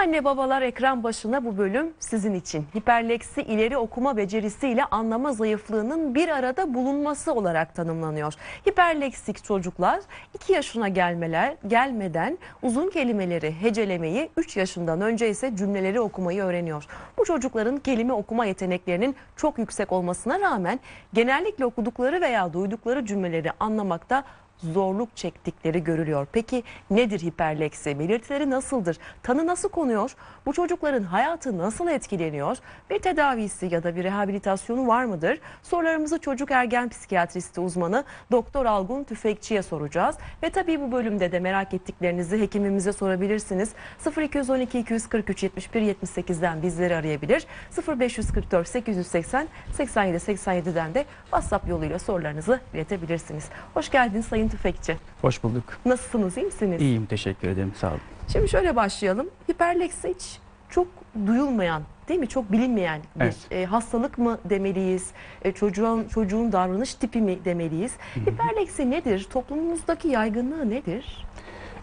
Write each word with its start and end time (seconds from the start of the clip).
Anne 0.00 0.24
babalar 0.24 0.62
ekran 0.62 1.04
başına 1.04 1.44
bu 1.44 1.58
bölüm 1.58 1.92
sizin 1.98 2.34
için. 2.34 2.66
Hiperleksi 2.76 3.42
ileri 3.42 3.78
okuma 3.78 4.16
becerisiyle 4.16 4.84
anlama 4.84 5.32
zayıflığının 5.32 6.14
bir 6.14 6.28
arada 6.28 6.74
bulunması 6.74 7.34
olarak 7.34 7.74
tanımlanıyor. 7.74 8.34
Hiperleksik 8.68 9.44
çocuklar 9.44 10.00
2 10.34 10.52
yaşına 10.52 10.88
gelmeler 10.88 11.56
gelmeden 11.66 12.38
uzun 12.62 12.90
kelimeleri 12.90 13.62
hecelemeyi 13.62 14.30
3 14.36 14.56
yaşından 14.56 15.00
önce 15.00 15.28
ise 15.30 15.56
cümleleri 15.56 16.00
okumayı 16.00 16.42
öğreniyor. 16.42 16.86
Bu 17.18 17.24
çocukların 17.24 17.78
kelime 17.78 18.12
okuma 18.12 18.44
yeteneklerinin 18.44 19.16
çok 19.36 19.58
yüksek 19.58 19.92
olmasına 19.92 20.40
rağmen 20.40 20.80
genellikle 21.12 21.64
okudukları 21.64 22.20
veya 22.20 22.52
duydukları 22.52 23.06
cümleleri 23.06 23.50
anlamakta 23.60 24.24
zorluk 24.62 25.16
çektikleri 25.16 25.84
görülüyor. 25.84 26.26
Peki 26.32 26.62
nedir 26.90 27.20
hiperleksi? 27.20 27.98
Belirtileri 27.98 28.50
nasıldır? 28.50 28.98
Tanı 29.22 29.46
nasıl 29.46 29.68
konuyor? 29.68 30.14
Bu 30.46 30.52
çocukların 30.52 31.02
hayatı 31.02 31.58
nasıl 31.58 31.88
etkileniyor? 31.88 32.56
Bir 32.90 32.98
tedavisi 32.98 33.68
ya 33.70 33.82
da 33.82 33.96
bir 33.96 34.04
rehabilitasyonu 34.04 34.86
var 34.86 35.04
mıdır? 35.04 35.38
Sorularımızı 35.62 36.18
çocuk 36.18 36.50
ergen 36.50 36.88
psikiyatristi 36.88 37.60
uzmanı 37.60 38.04
Doktor 38.30 38.66
Algun 38.66 39.04
Tüfekçi'ye 39.04 39.62
soracağız. 39.62 40.16
Ve 40.42 40.50
tabii 40.50 40.80
bu 40.80 40.92
bölümde 40.92 41.32
de 41.32 41.40
merak 41.40 41.74
ettiklerinizi 41.74 42.40
hekimimize 42.40 42.92
sorabilirsiniz. 42.92 43.72
0212 44.18 44.78
243 44.78 45.42
71 45.42 45.82
78'den 45.82 46.62
bizleri 46.62 46.96
arayabilir. 46.96 47.46
0544 47.88 48.68
880 48.68 49.48
87 49.72 50.16
87'den 50.16 50.94
de 50.94 51.04
WhatsApp 51.22 51.68
yoluyla 51.68 51.98
sorularınızı 51.98 52.60
iletebilirsiniz. 52.74 53.48
Hoş 53.74 53.90
geldiniz 53.90 54.26
Sayın 54.26 54.47
Tüfekçi. 54.48 54.96
Hoş 55.22 55.42
bulduk. 55.42 55.64
Nasılsınız, 55.86 56.36
iyi 56.36 56.46
misiniz? 56.46 56.80
İyiyim, 56.82 57.06
teşekkür 57.06 57.48
ederim. 57.48 57.72
Sağ 57.76 57.88
olun. 57.88 58.00
Şimdi 58.32 58.48
şöyle 58.48 58.76
başlayalım. 58.76 59.30
Hiperleksi 59.50 60.08
hiç 60.08 60.38
çok 60.70 60.86
duyulmayan, 61.26 61.82
değil 62.08 62.20
mi? 62.20 62.28
Çok 62.28 62.52
bilinmeyen 62.52 63.00
bir 63.16 63.24
Evet. 63.24 63.36
e, 63.50 63.64
hastalık 63.64 64.18
mı 64.18 64.38
demeliyiz? 64.44 65.10
E, 65.42 65.52
çocuğun 65.52 66.08
çocuğun 66.08 66.52
davranış 66.52 66.94
tipi 66.94 67.20
mi 67.20 67.38
demeliyiz? 67.44 67.92
Hiperleksi 68.16 68.90
nedir? 68.90 69.26
Toplumumuzdaki 69.30 70.08
yaygınlığı 70.08 70.70
nedir? 70.70 71.26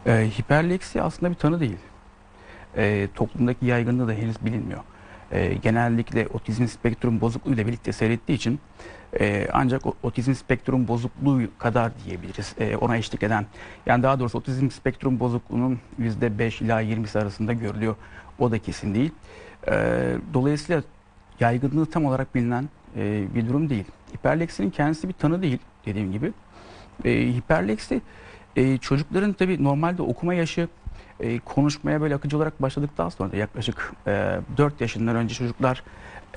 Ee, 0.08 0.30
hiperleksi 0.40 1.02
aslında 1.02 1.32
bir 1.32 1.38
tanı 1.38 1.60
değil. 1.60 1.78
Ee, 2.78 3.08
toplumdaki 3.16 3.66
yaygınlığı 3.66 4.08
da 4.08 4.12
henüz 4.12 4.46
bilinmiyor. 4.46 4.80
Ee, 5.32 5.54
genellikle 5.54 6.28
otizm 6.28 6.68
spektrum 6.68 7.22
bozukluğu 7.22 7.54
ile 7.54 7.68
birlikte 7.68 7.92
seyrettiği 7.92 8.38
için 8.38 8.60
e, 9.20 9.48
ancak 9.54 9.82
otizm 10.04 10.34
spektrum 10.34 10.88
bozukluğu 10.88 11.42
kadar 11.58 11.92
diyebiliriz 12.06 12.56
e, 12.60 12.76
ona 12.76 12.98
eşlik 12.98 13.24
eden. 13.24 13.46
Yani 13.86 14.04
daha 14.04 14.20
doğrusu 14.20 14.38
otizm 14.38 14.70
spektrum 14.70 15.20
bozukluğunun 15.20 15.80
%5 16.00 16.64
ila 16.64 16.82
20'si 16.82 17.20
arasında 17.20 17.54
görülüyor. 17.54 17.96
O 18.40 18.52
da 18.52 18.60
kesin 18.60 18.96
değil. 18.96 19.12
Ee, 19.68 20.18
dolayısıyla 20.34 20.84
yaygınlığı 21.40 21.86
tam 21.86 22.06
olarak 22.06 22.36
bilinen 22.36 22.70
e, 22.98 23.36
bir 23.36 23.48
durum 23.48 23.70
değil. 23.70 23.86
Hiperleksinin 24.14 24.70
kendisi 24.70 25.08
bir 25.08 25.14
tanı 25.14 25.42
değil 25.42 25.60
dediğim 25.86 26.12
gibi. 26.12 26.34
E, 27.06 27.12
hiperleksi 27.12 28.02
e, 28.56 28.78
çocukların 28.78 29.34
tabii 29.34 29.64
normalde 29.64 30.02
okuma 30.02 30.34
yaşı 30.34 30.68
e, 31.20 31.40
konuşmaya 31.40 32.02
böyle 32.02 32.16
akıcı 32.16 32.38
olarak 32.38 32.62
başladıktan 32.62 33.10
sonra 33.10 33.38
yaklaşık 33.38 33.94
e, 34.08 34.40
4 34.58 34.82
yaşından 34.82 35.16
önce 35.16 35.36
çocuklar 35.36 35.84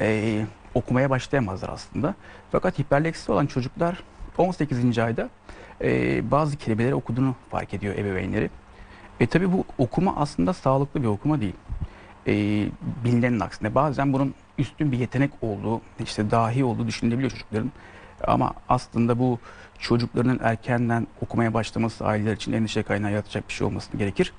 e, 0.01 0.41
okumaya 0.79 1.11
başlayamazlar 1.11 1.69
aslında. 1.69 2.15
Fakat 2.53 2.79
hiperleksi 2.79 3.33
olan 3.33 3.47
çocuklar 3.47 4.03
18. 4.39 4.99
ayda 4.99 5.29
e, 5.83 6.31
bazı 6.31 6.57
kelimeleri 6.57 6.95
okuduğunu 6.95 7.35
fark 7.51 7.75
ediyor 7.75 7.95
ebeveynleri. 7.95 8.51
E 9.21 9.27
tabii 9.27 9.53
bu 9.53 9.65
okuma 9.79 10.17
aslında 10.17 10.53
sağlıklı 10.53 11.03
bir 11.03 11.07
okuma 11.07 11.41
değil. 11.41 11.55
E, 12.27 12.33
bilinenin 13.05 13.41
aksine 13.41 13.75
bazen 13.75 14.13
bunun 14.13 14.35
üstün 14.59 14.93
bir 14.93 14.99
yetenek 14.99 15.31
olduğu, 15.43 15.81
işte 16.05 16.31
dahi 16.31 16.65
olduğu 16.65 16.87
düşünülebiliyor 16.87 17.31
çocukların. 17.31 17.73
Ama 18.27 18.55
aslında 18.69 19.19
bu 19.19 19.39
çocukların 19.79 20.41
erkenden 20.43 21.07
okumaya 21.23 21.55
başlaması 21.55 22.07
aileler 22.07 22.33
için 22.33 22.53
endişe 22.53 22.83
kaynağı 22.83 23.13
yaratacak 23.13 23.49
bir 23.49 23.53
şey 23.53 23.67
olması 23.67 23.97
gerekir. 23.97 24.33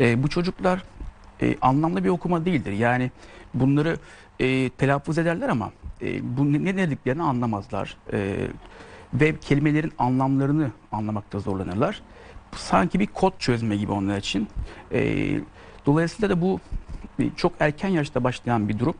E, 0.00 0.22
bu 0.22 0.28
çocuklar 0.28 0.82
e, 1.42 1.56
anlamlı 1.62 2.04
bir 2.04 2.08
okuma 2.08 2.44
değildir. 2.44 2.72
Yani 2.72 3.10
bunları 3.54 3.98
e, 4.40 4.68
telaffuz 4.70 5.18
ederler 5.18 5.48
ama 5.48 5.70
e, 6.02 6.36
bu 6.36 6.52
ne, 6.52 6.64
ne 6.64 6.76
dediklerini 6.76 7.22
anlamazlar. 7.22 7.96
E, 8.12 8.36
ve 9.14 9.36
kelimelerin 9.40 9.92
anlamlarını 9.98 10.70
anlamakta 10.92 11.38
zorlanırlar. 11.38 12.02
Sanki 12.56 13.00
bir 13.00 13.06
kod 13.06 13.32
çözme 13.38 13.76
gibi 13.76 13.92
onlar 13.92 14.18
için. 14.18 14.48
E, 14.92 15.30
dolayısıyla 15.86 16.30
da 16.36 16.40
bu 16.40 16.60
e, 17.18 17.30
çok 17.36 17.52
erken 17.60 17.88
yaşta 17.88 18.24
başlayan 18.24 18.68
bir 18.68 18.78
durum. 18.78 18.94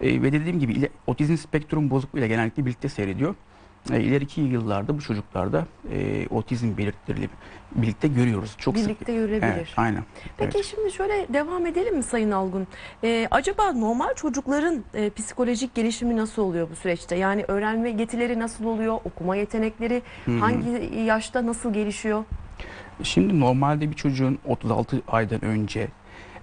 E, 0.00 0.22
ve 0.22 0.32
dediğim 0.32 0.58
gibi 0.60 0.72
ile- 0.72 0.88
otizm 1.06 1.36
spektrum 1.36 1.90
bozukluğuyla 1.90 2.28
genellikle 2.28 2.66
birlikte 2.66 2.88
seyrediyor. 2.88 3.34
E, 3.90 4.00
ileriki 4.00 4.40
yıllarda 4.40 4.98
bu 4.98 5.00
çocuklarda 5.02 5.66
e, 5.92 6.26
otizm 6.30 6.76
belirtileriyle 6.76 7.28
birlikte 7.74 8.08
görüyoruz. 8.08 8.54
Çok 8.58 8.76
sık. 8.78 8.86
Birlikte 8.88 9.12
yürüyebilir. 9.12 9.52
Evet, 9.52 9.68
aynen. 9.76 10.04
Peki 10.36 10.56
Evet. 10.56 10.66
şimdi 10.66 10.92
şöyle 10.92 11.26
devam 11.32 11.66
edelim 11.66 11.96
mi 11.96 12.02
Sayın 12.02 12.30
Algun? 12.30 12.66
Ee, 13.04 13.28
acaba 13.30 13.72
normal 13.72 14.14
çocukların 14.14 14.84
e, 14.94 15.10
psikolojik 15.10 15.74
gelişimi 15.74 16.16
nasıl 16.16 16.42
oluyor 16.42 16.70
bu 16.70 16.76
süreçte? 16.76 17.16
Yani 17.16 17.44
öğrenme 17.48 17.90
yetileri 17.90 18.38
nasıl 18.38 18.64
oluyor? 18.64 18.98
Okuma 19.04 19.36
yetenekleri 19.36 20.02
hangi 20.40 20.94
yaşta 21.06 21.46
nasıl 21.46 21.72
gelişiyor? 21.72 22.24
Şimdi 23.02 23.40
normalde 23.40 23.90
bir 23.90 23.96
çocuğun 23.96 24.38
36 24.46 25.02
aydan 25.08 25.44
önce 25.44 25.88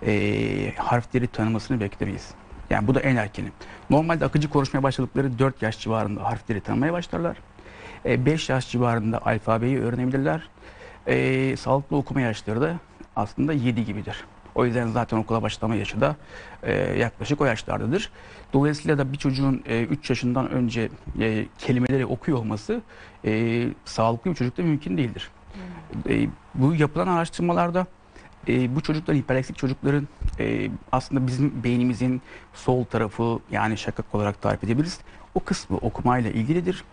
e, 0.05 0.73
harfleri 0.77 1.27
tanımasını 1.27 1.79
beklemeyiz. 1.79 2.29
Yani 2.69 2.87
bu 2.87 2.95
da 2.95 2.99
en 2.99 3.15
erkeni. 3.15 3.51
Normalde 3.89 4.25
akıcı 4.25 4.49
konuşmaya 4.49 4.83
başladıkları 4.83 5.39
4 5.39 5.61
yaş 5.61 5.79
civarında 5.79 6.23
harfleri 6.23 6.61
tanımaya 6.61 6.93
başlarlar. 6.93 7.37
5 8.05 8.49
yaş 8.49 8.71
civarında 8.71 9.25
alfabeyi 9.25 9.79
öğrenebilirler. 9.79 10.49
E, 11.07 11.55
sağlıklı 11.57 11.97
okuma 11.97 12.21
yaşları 12.21 12.61
da 12.61 12.75
aslında 13.15 13.53
7 13.53 13.85
gibidir. 13.85 14.25
O 14.55 14.65
yüzden 14.65 14.87
zaten 14.87 15.17
okula 15.17 15.41
başlama 15.41 15.75
yaşı 15.75 16.01
da 16.01 16.15
e, 16.63 16.73
yaklaşık 16.73 17.41
o 17.41 17.45
yaşlardadır. 17.45 18.11
Dolayısıyla 18.53 18.97
da 18.97 19.13
bir 19.13 19.17
çocuğun 19.17 19.63
3 19.89 20.09
yaşından 20.09 20.49
önce 20.49 20.89
e, 21.19 21.45
kelimeleri 21.57 22.05
okuyor 22.05 22.37
olması 22.37 22.81
e, 23.25 23.65
sağlıklı 23.85 24.31
bir 24.31 24.35
çocukta 24.35 24.63
mümkün 24.63 24.97
değildir. 24.97 25.31
E, 26.09 26.27
bu 26.55 26.75
yapılan 26.75 27.07
araştırmalarda 27.07 27.87
e, 28.47 28.75
bu 28.75 28.81
çocukların 28.81 29.19
hiperleksik 29.19 29.57
çocukların 29.57 30.07
e, 30.39 30.69
aslında 30.91 31.27
bizim 31.27 31.63
beynimizin 31.63 32.21
sol 32.53 32.83
tarafı 32.83 33.39
yani 33.51 33.77
şakak 33.77 34.15
olarak 34.15 34.41
tarif 34.41 34.63
edebiliriz. 34.63 34.99
O 35.35 35.39
kısmı 35.39 35.77
okumayla 35.77 36.29
ilgilidir. 36.29 36.83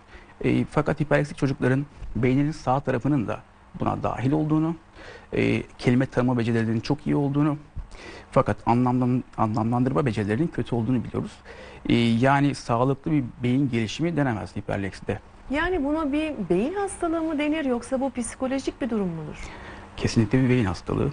E, 0.45 0.65
fakat 0.65 1.01
hiperleksik 1.01 1.39
çocukların 1.39 1.87
beyninin 2.17 2.53
sağ 2.53 2.81
tarafının 2.81 3.29
da 3.29 3.41
buna 3.81 4.03
dahil 4.03 4.33
olduğunu, 4.33 4.77
e, 5.33 5.63
kelime 5.79 6.07
tanıma 6.07 6.39
becerilerinin 6.39 6.81
çok 6.81 7.07
iyi 7.07 7.17
olduğunu 7.17 7.59
fakat 8.31 8.57
anlamlan, 8.67 9.25
anlamlandırma 9.37 10.07
becerilerinin 10.07 10.47
kötü 10.47 10.75
olduğunu 10.75 11.05
biliyoruz. 11.05 11.33
E, 11.89 11.95
yani 11.95 12.55
sağlıklı 12.55 13.11
bir 13.13 13.25
beyin 13.43 13.71
gelişimi 13.71 14.17
denemez 14.17 14.57
hiperlekside. 14.57 15.21
Yani 15.51 15.85
buna 15.85 16.13
bir 16.13 16.33
beyin 16.51 16.75
hastalığı 16.75 17.23
mı 17.23 17.39
denir 17.39 17.65
yoksa 17.65 18.01
bu 18.01 18.11
psikolojik 18.11 18.81
bir 18.81 18.91
durum 18.91 19.09
mudur? 19.09 19.39
Kesinlikle 19.97 20.43
bir 20.43 20.49
beyin 20.49 20.65
hastalığı. 20.65 21.11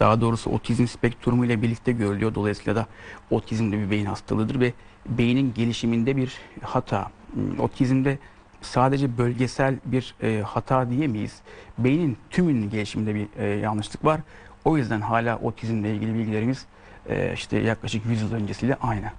Daha 0.00 0.20
doğrusu 0.20 0.50
otizm 0.50 0.86
spektrumu 0.86 1.44
ile 1.46 1.62
birlikte 1.62 1.92
görülüyor. 1.92 2.34
Dolayısıyla 2.34 2.76
da 2.76 2.86
otizm 3.30 3.72
de 3.72 3.78
bir 3.78 3.90
beyin 3.90 4.06
hastalığıdır 4.06 4.60
ve 4.60 4.72
beynin 5.06 5.54
gelişiminde 5.54 6.16
bir 6.16 6.32
hata. 6.62 7.10
Hmm, 7.32 7.60
Otizmde 7.60 8.18
sadece 8.62 9.18
bölgesel 9.18 9.76
bir 9.84 10.14
e, 10.22 10.42
hata 10.46 10.90
diyemeyiz. 10.90 11.40
Beynin 11.78 12.16
tümünün 12.30 12.70
gelişiminde 12.70 13.14
bir 13.14 13.26
e, 13.38 13.44
yanlışlık 13.46 14.04
var. 14.04 14.20
O 14.64 14.76
yüzden 14.76 15.00
hala 15.00 15.38
otizmle 15.38 15.94
ilgili 15.94 16.14
bilgilerimiz 16.14 16.66
e, 17.08 17.32
işte 17.34 17.58
yaklaşık 17.58 18.06
100 18.06 18.22
yıl 18.22 18.32
öncesiyle 18.32 18.76
aynı. 18.82 19.10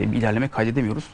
E, 0.00 0.12
bir 0.12 0.16
ilerleme 0.16 0.48
kaydedemiyoruz. 0.48 1.04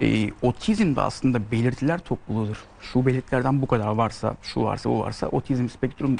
E, 0.00 0.30
otizm 0.42 0.96
de 0.96 1.00
aslında 1.00 1.50
belirtiler 1.50 1.98
topluluğudur. 1.98 2.64
Şu 2.80 3.06
belirtilerden 3.06 3.62
bu 3.62 3.66
kadar 3.66 3.88
varsa, 3.88 4.36
şu 4.42 4.62
varsa, 4.62 4.90
bu 4.90 5.00
varsa 5.00 5.26
otizm 5.26 5.68
spektrum 5.68 6.16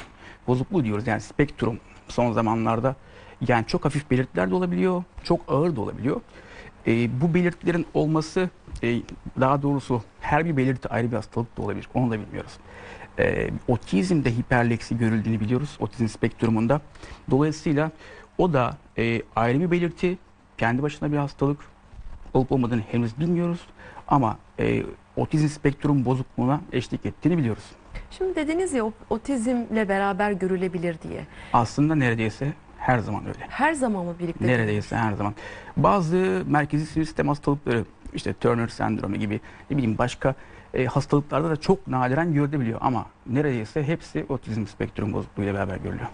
bozukluğu 0.47 0.83
diyoruz. 0.83 1.07
Yani 1.07 1.21
spektrum 1.21 1.79
son 2.07 2.31
zamanlarda 2.31 2.95
yani 3.47 3.65
çok 3.67 3.85
hafif 3.85 4.11
belirtiler 4.11 4.51
de 4.51 4.55
olabiliyor, 4.55 5.03
çok 5.23 5.41
ağır 5.47 5.75
da 5.75 5.81
olabiliyor. 5.81 6.21
E, 6.87 7.21
bu 7.21 7.33
belirtilerin 7.33 7.85
olması 7.93 8.49
e, 8.83 9.01
daha 9.39 9.61
doğrusu 9.61 10.03
her 10.21 10.45
bir 10.45 10.57
belirti 10.57 10.89
ayrı 10.89 11.11
bir 11.11 11.15
hastalık 11.15 11.57
da 11.57 11.61
olabilir. 11.61 11.89
Onu 11.93 12.11
da 12.11 12.19
bilmiyoruz. 12.19 12.51
E, 13.19 13.49
otizmde 13.67 14.31
hiperleksi 14.31 14.97
görüldüğünü 14.97 15.39
biliyoruz 15.39 15.77
otizm 15.79 16.07
spektrumunda. 16.07 16.81
Dolayısıyla 17.31 17.91
o 18.37 18.53
da 18.53 18.77
e, 18.97 19.21
ayrı 19.35 19.59
bir 19.59 19.71
belirti, 19.71 20.17
kendi 20.57 20.83
başına 20.83 21.11
bir 21.11 21.17
hastalık 21.17 21.59
olup 22.35 22.51
olmadığını 22.51 22.81
henüz 22.81 23.19
bilmiyoruz. 23.19 23.59
Ama 24.07 24.37
e, 24.59 24.83
otizm 25.15 25.47
spektrum 25.47 26.05
bozukluğuna 26.05 26.61
eşlik 26.71 27.05
ettiğini 27.05 27.37
biliyoruz. 27.37 27.63
Şimdi 28.11 28.35
dediniz 28.35 28.73
ya 28.73 28.91
otizmle 29.09 29.89
beraber 29.89 30.31
görülebilir 30.31 30.97
diye. 31.01 31.25
Aslında 31.53 31.95
neredeyse 31.95 32.53
Her 32.77 32.99
zaman 32.99 33.25
öyle. 33.27 33.39
Her 33.49 33.73
zaman 33.73 34.05
mı 34.05 34.15
birlikte? 34.19 34.47
Neredeyse 34.47 34.95
her 34.95 35.13
zaman. 35.13 35.33
Bazı 35.77 36.43
merkezi 36.47 36.85
sinir 36.85 37.05
sistem 37.05 37.27
hastalıkları 37.27 37.85
işte 38.13 38.33
Turner 38.33 38.67
sendromu 38.67 39.15
gibi 39.15 39.41
ne 39.69 39.77
bileyim 39.77 39.97
başka 39.97 40.35
e, 40.75 40.85
hastalıklarda 40.85 41.49
da 41.49 41.55
çok 41.55 41.87
nadiren 41.87 42.33
görülebiliyor 42.33 42.79
ama 42.81 43.05
neredeyse 43.27 43.83
hepsi 43.83 44.25
otizm 44.29 44.65
spektrum 44.65 45.13
bozukluğuyla 45.13 45.53
beraber 45.53 45.77
görülüyor. 45.77 46.07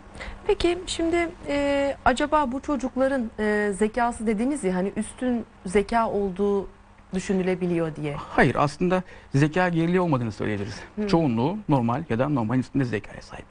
Peki 0.48 0.78
şimdi 0.86 1.30
e, 1.48 1.96
acaba 2.06 2.52
bu 2.52 2.62
çocukların 2.62 3.32
e, 3.40 3.74
zekası 3.78 4.28
dediğiniz 4.28 4.64
ya 4.64 4.76
hani 4.76 4.92
üstün 4.96 5.46
zeka 5.66 6.10
olduğu 6.10 6.68
düşünülebiliyor 7.14 7.96
diye. 7.96 8.16
Hayır 8.18 8.56
aslında 8.56 9.04
zeka 9.36 9.70
geriliği 9.70 10.00
olmadığını 10.02 10.32
söyleyebiliriz. 10.32 10.80
Hı. 10.96 11.08
Çoğunluğu 11.08 11.58
normal 11.70 12.04
ya 12.10 12.20
da 12.20 12.30
normalin 12.30 12.60
üstünde 12.60 12.86
zekaya 12.86 13.22
sahip. 13.22 13.46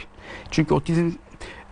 Çünkü 0.50 0.74
otizm 0.74 1.10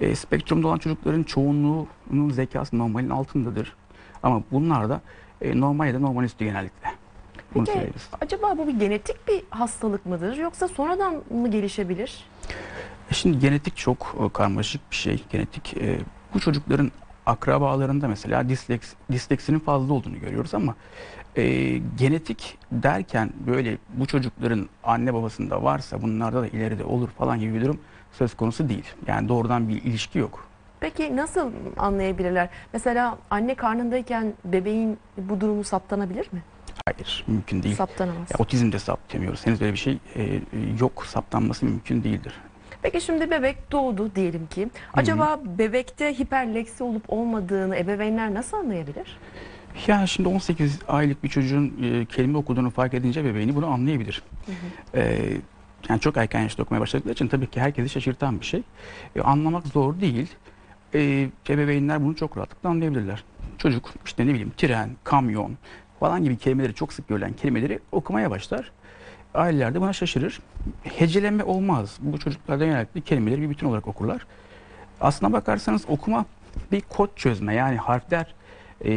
e, 0.00 0.14
spektrumda 0.14 0.68
olan 0.68 0.78
çocukların 0.78 1.22
çoğunluğunun 1.22 2.30
zekası 2.30 2.78
normalin 2.78 3.10
altındadır. 3.10 3.76
Ama 4.22 4.42
bunlar 4.50 4.88
da 4.88 5.00
e, 5.40 5.60
normal 5.60 5.86
ya 5.86 5.94
da 5.94 5.98
normal 5.98 6.24
üstü 6.24 6.44
genellikle. 6.44 6.97
Peki 7.54 7.90
acaba 8.20 8.58
bu 8.58 8.66
bir 8.68 8.78
genetik 8.80 9.28
bir 9.28 9.42
hastalık 9.50 10.06
mıdır 10.06 10.36
yoksa 10.36 10.68
sonradan 10.68 11.22
mı 11.30 11.50
gelişebilir? 11.50 12.24
E, 13.10 13.14
Şimdi 13.14 13.38
genetik 13.38 13.76
çok 13.76 14.16
e, 14.26 14.32
karmaşık 14.32 14.90
bir 14.90 14.96
şey. 14.96 15.24
Genetik 15.30 15.76
e, 15.76 15.98
bu 16.34 16.40
çocukların 16.40 16.92
akrabalarında 17.26 18.08
mesela 18.08 18.48
disleks, 18.48 18.92
disleksinin 19.12 19.58
fazla 19.58 19.94
olduğunu 19.94 20.20
görüyoruz 20.20 20.54
ama 20.54 20.74
e, 21.36 21.76
genetik 21.98 22.58
derken 22.72 23.30
böyle 23.46 23.78
bu 23.88 24.06
çocukların 24.06 24.68
anne 24.84 25.14
babasında 25.14 25.62
varsa 25.62 26.02
bunlarda 26.02 26.42
da 26.42 26.46
ileride 26.48 26.84
olur 26.84 27.08
falan 27.08 27.40
gibi 27.40 27.54
bir 27.54 27.60
durum 27.64 27.80
söz 28.12 28.34
konusu 28.36 28.68
değil. 28.68 28.84
Yani 29.06 29.28
doğrudan 29.28 29.68
bir 29.68 29.82
ilişki 29.82 30.18
yok. 30.18 30.44
Peki 30.80 31.16
nasıl 31.16 31.52
anlayabilirler? 31.76 32.48
Mesela 32.72 33.18
anne 33.30 33.54
karnındayken 33.54 34.32
bebeğin 34.44 34.98
bu 35.16 35.40
durumu 35.40 35.64
saptanabilir 35.64 36.28
mi? 36.32 36.42
Hayır, 36.94 37.24
mümkün 37.26 37.62
değil. 37.62 37.74
Saptanamaz. 37.74 38.30
Ya, 38.30 38.36
otizmde 38.38 38.78
saptamıyoruz. 38.78 39.46
Henüz 39.46 39.60
böyle 39.60 39.72
bir 39.72 39.78
şey 39.78 39.98
e, 40.16 40.40
yok. 40.80 41.06
Saptanması 41.06 41.66
mümkün 41.66 42.04
değildir. 42.04 42.34
Peki 42.82 43.00
şimdi 43.00 43.30
bebek 43.30 43.72
doğdu 43.72 44.14
diyelim 44.14 44.46
ki. 44.46 44.68
Acaba 44.94 45.40
bebekte 45.58 46.18
hiperleksi 46.18 46.84
olup 46.84 47.02
olmadığını 47.08 47.76
ebeveynler 47.76 48.34
nasıl 48.34 48.56
anlayabilir? 48.56 49.18
Ya 49.86 50.06
şimdi 50.06 50.28
18 50.28 50.78
aylık 50.88 51.24
bir 51.24 51.28
çocuğun 51.28 51.74
e, 51.82 52.04
kelime 52.04 52.38
okuduğunu 52.38 52.70
fark 52.70 52.94
edince 52.94 53.24
bebeğini 53.24 53.54
bunu 53.56 53.66
anlayabilir. 53.66 54.22
E, 54.94 55.18
yani 55.88 56.00
çok 56.00 56.16
erken 56.16 56.40
yaşta 56.40 56.62
okumaya 56.62 56.80
başladıkları 56.80 57.12
için 57.12 57.28
tabii 57.28 57.46
ki 57.46 57.60
herkesi 57.60 57.88
şaşırtan 57.88 58.40
bir 58.40 58.46
şey. 58.46 58.62
E, 59.16 59.20
anlamak 59.20 59.66
zor 59.66 60.00
değil. 60.00 60.28
E, 60.94 61.28
ebeveynler 61.48 62.04
bunu 62.04 62.16
çok 62.16 62.36
rahatlıkla 62.36 62.68
anlayabilirler. 62.68 63.24
Çocuk 63.58 63.90
işte 64.04 64.26
ne 64.26 64.30
bileyim 64.30 64.52
tren, 64.56 64.90
kamyon 65.04 65.56
falan 66.00 66.24
gibi 66.24 66.36
kelimeleri 66.36 66.74
çok 66.74 66.92
sık 66.92 67.08
görülen 67.08 67.32
kelimeleri 67.32 67.78
okumaya 67.92 68.30
başlar. 68.30 68.72
Aileler 69.34 69.74
de 69.74 69.80
buna 69.80 69.92
şaşırır. 69.92 70.40
Heceleme 70.82 71.44
olmaz. 71.44 71.98
Bu 72.00 72.18
çocuklarda 72.18 72.64
genellikle 72.64 73.00
kelimeleri 73.00 73.42
bir 73.42 73.50
bütün 73.50 73.66
olarak 73.66 73.88
okurlar. 73.88 74.26
Aslına 75.00 75.32
bakarsanız 75.32 75.84
okuma 75.88 76.24
bir 76.72 76.80
kod 76.80 77.08
çözme 77.16 77.54
yani 77.54 77.76
harfler 77.76 78.34
e, 78.84 78.90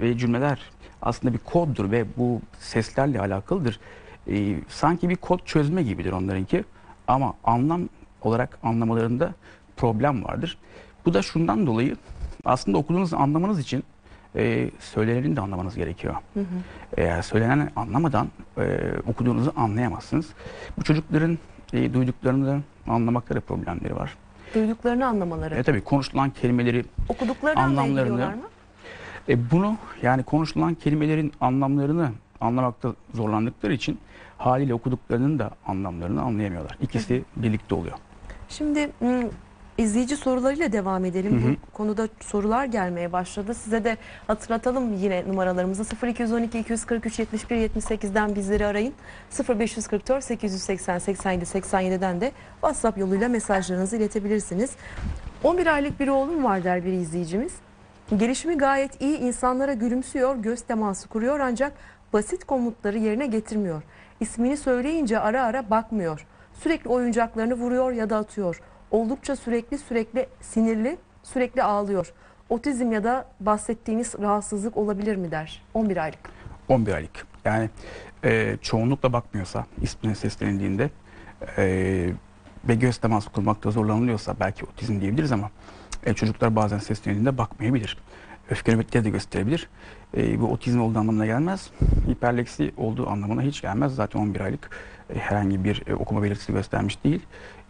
ve 0.00 0.18
cümleler 0.18 0.70
aslında 1.02 1.34
bir 1.34 1.38
koddur 1.38 1.90
ve 1.90 2.04
bu 2.16 2.40
seslerle 2.60 3.20
alakalıdır. 3.20 3.80
E, 4.28 4.56
sanki 4.68 5.08
bir 5.08 5.16
kod 5.16 5.38
çözme 5.44 5.82
gibidir 5.82 6.12
onlarınki 6.12 6.64
ama 7.08 7.34
anlam 7.44 7.88
olarak 8.22 8.58
anlamalarında 8.62 9.34
problem 9.76 10.24
vardır. 10.24 10.58
Bu 11.06 11.14
da 11.14 11.22
şundan 11.22 11.66
dolayı 11.66 11.96
aslında 12.44 12.78
okuduğunuzu 12.78 13.16
anlamanız 13.16 13.60
için 13.60 13.84
e, 14.36 14.70
söyleneni 14.80 15.36
de 15.36 15.40
anlamanız 15.40 15.76
gerekiyor. 15.76 16.14
Hı 16.34 16.40
hı. 16.40 16.44
Eğer 16.96 17.22
söylenen 17.22 17.70
anlamadan 17.76 18.28
e, 18.58 18.80
okuduğunuzu 19.06 19.52
anlayamazsınız. 19.56 20.26
Bu 20.78 20.82
çocukların 20.84 21.38
e, 21.72 21.94
duyduklarını 21.94 22.60
anlamakta 22.88 23.34
da 23.34 23.40
problemleri 23.40 23.96
var. 23.96 24.16
Duyduklarını 24.54 25.06
anlamaları. 25.06 25.54
E 25.54 25.62
tabii 25.62 25.80
konuşulan 25.80 26.30
kelimeleri 26.30 26.84
Okuduklarını 27.08 27.60
Anlamlarını- 27.60 28.26
mı? 28.36 28.42
E 29.28 29.50
bunu 29.50 29.76
yani 30.02 30.22
konuşulan 30.22 30.74
kelimelerin 30.74 31.32
anlamlarını 31.40 32.10
anlamakta 32.40 32.94
zorlandıkları 33.14 33.72
için 33.72 33.98
haliyle 34.38 34.74
okuduklarının 34.74 35.38
da 35.38 35.50
anlamlarını 35.66 36.22
anlayamıyorlar. 36.22 36.78
İkisi 36.80 37.22
birlikte 37.36 37.74
oluyor. 37.74 37.98
Şimdi 38.48 38.90
m, 39.00 39.26
izleyici 39.78 40.16
sorularıyla 40.16 40.72
devam 40.72 41.04
edelim. 41.04 41.42
Hı 41.42 41.48
hı. 41.48 41.56
Bu 41.66 41.76
konuda 41.76 42.08
sorular 42.20 42.64
gelmeye 42.64 43.12
başladı. 43.12 43.54
Size 43.54 43.84
de 43.84 43.96
hatırlatalım 44.26 44.92
yine 44.92 45.28
numaralarımızı 45.28 46.06
0212 46.06 46.58
243 46.58 47.18
71 47.18 47.56
78'den 47.56 48.34
bizleri 48.36 48.66
arayın. 48.66 48.94
0544 49.48 50.24
880 50.24 50.98
87 50.98 51.44
87'den 51.44 52.20
de 52.20 52.32
WhatsApp 52.52 52.98
yoluyla 52.98 53.28
mesajlarınızı 53.28 53.96
iletebilirsiniz. 53.96 54.70
11 55.44 55.66
aylık 55.66 56.00
bir 56.00 56.08
oğlum 56.08 56.44
var 56.44 56.64
der 56.64 56.84
bir 56.84 56.92
izleyicimiz. 56.92 57.52
Gelişimi 58.16 58.58
gayet 58.58 59.00
iyi, 59.00 59.18
insanlara 59.18 59.72
gülümsüyor, 59.72 60.36
göz 60.36 60.60
teması 60.60 61.08
kuruyor 61.08 61.40
ancak 61.40 61.72
basit 62.12 62.44
komutları 62.44 62.98
yerine 62.98 63.26
getirmiyor. 63.26 63.82
İsmini 64.20 64.56
söyleyince 64.56 65.18
ara 65.18 65.42
ara 65.42 65.70
bakmıyor. 65.70 66.26
Sürekli 66.60 66.90
oyuncaklarını 66.90 67.54
vuruyor 67.54 67.92
ya 67.92 68.10
da 68.10 68.16
atıyor. 68.16 68.60
Oldukça 68.94 69.36
sürekli 69.36 69.78
sürekli 69.78 70.26
sinirli, 70.40 70.98
sürekli 71.22 71.62
ağlıyor. 71.62 72.12
Otizm 72.48 72.92
ya 72.92 73.04
da 73.04 73.26
bahsettiğiniz 73.40 74.14
rahatsızlık 74.20 74.76
olabilir 74.76 75.16
mi 75.16 75.30
der. 75.30 75.62
11 75.74 75.96
aylık. 75.96 76.18
11 76.68 76.94
aylık. 76.94 77.26
Yani 77.44 77.70
e, 78.24 78.56
çoğunlukla 78.62 79.12
bakmıyorsa 79.12 79.66
ismine 79.82 80.14
seslenildiğinde 80.14 80.90
e, 81.58 81.64
ve 82.68 82.74
göz 82.74 82.96
teması 82.96 83.30
kurmakta 83.30 83.70
zorlanılıyorsa 83.70 84.36
belki 84.40 84.64
otizm 84.64 85.00
diyebiliriz 85.00 85.32
ama 85.32 85.50
e, 86.06 86.14
çocuklar 86.14 86.56
bazen 86.56 86.78
seslenildiğinde 86.78 87.38
bakmayabilir. 87.38 87.98
Öfke 88.50 88.74
nöbetleri 88.74 89.04
de 89.04 89.10
gösterebilir. 89.10 89.68
E, 90.16 90.40
bu 90.40 90.52
otizm 90.52 90.80
olduğu 90.80 90.98
anlamına 90.98 91.26
gelmez. 91.26 91.70
Hiperleksi 92.08 92.72
olduğu 92.76 93.08
anlamına 93.08 93.42
hiç 93.42 93.60
gelmez. 93.60 93.94
Zaten 93.94 94.20
11 94.20 94.40
aylık 94.40 94.70
herhangi 95.14 95.64
bir 95.64 95.82
e, 95.86 95.94
okuma 95.94 96.22
belirtisi 96.22 96.52
göstermiş 96.52 97.04
değil. 97.04 97.20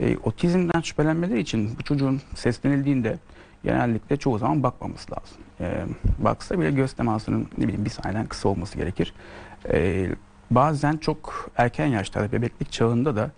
E, 0.01 0.17
otizmden 0.17 0.81
şüphelenmeleri 0.81 1.41
için 1.41 1.79
bu 1.79 1.83
çocuğun 1.83 2.21
seslenildiğinde 2.35 3.19
genellikle 3.65 4.17
çoğu 4.17 4.39
zaman 4.39 4.63
bakmaması 4.63 5.13
lazım. 5.13 5.37
E, 5.61 5.85
baksa 6.19 6.61
bile 6.61 6.71
göz 6.71 6.93
temasının 6.93 7.49
ne 7.59 7.65
bileyim 7.65 7.85
bir 7.85 7.91
saniyeden 7.91 8.27
kısa 8.27 8.49
olması 8.49 8.79
gerekir. 8.79 9.15
E, 9.73 10.09
bazen 10.51 10.97
çok 10.97 11.51
erken 11.57 11.87
yaşlarda 11.87 12.33
bebeklik 12.33 12.73
çağında 12.73 13.17
da 13.17 13.31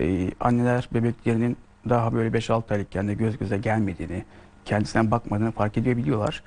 e, 0.00 0.30
anneler 0.40 0.88
bebeklerinin 0.94 1.56
daha 1.88 2.14
böyle 2.14 2.38
5-6 2.38 2.72
aylıkken 2.72 3.08
de 3.08 3.14
göz 3.14 3.38
göze 3.38 3.58
gelmediğini, 3.58 4.24
kendisine 4.64 5.10
bakmadığını 5.10 5.50
fark 5.50 5.78
edebiliyorlar. 5.78 6.42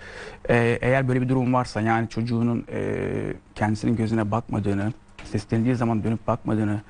E, 0.49 0.77
eğer 0.81 1.07
böyle 1.07 1.21
bir 1.21 1.29
durum 1.29 1.53
varsa 1.53 1.81
yani 1.81 2.09
çocuğunun 2.09 2.65
e, 2.71 2.93
kendisinin 3.55 3.95
gözüne 3.95 4.31
bakmadığını, 4.31 4.93
seslendiği 5.35 5.75
zaman 5.75 6.03
dönüp 6.03 6.27
bakmadığını 6.27 6.81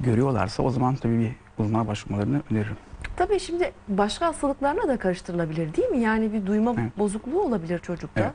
görüyorlarsa 0.00 0.62
o 0.62 0.70
zaman 0.70 0.94
tabii 0.96 1.18
bir 1.20 1.64
uzmana 1.64 1.86
başvurmalarını 1.86 2.42
öneririm. 2.50 2.76
Tabii 3.16 3.40
şimdi 3.40 3.72
başka 3.88 4.26
hastalıklarla 4.26 4.88
da 4.88 4.96
karıştırılabilir 4.98 5.74
değil 5.74 5.88
mi? 5.88 5.98
Yani 5.98 6.32
bir 6.32 6.46
duyma 6.46 6.74
Evet. 6.78 6.98
bozukluğu 6.98 7.42
olabilir 7.42 7.78
çocukta. 7.78 8.20
Evet. 8.20 8.34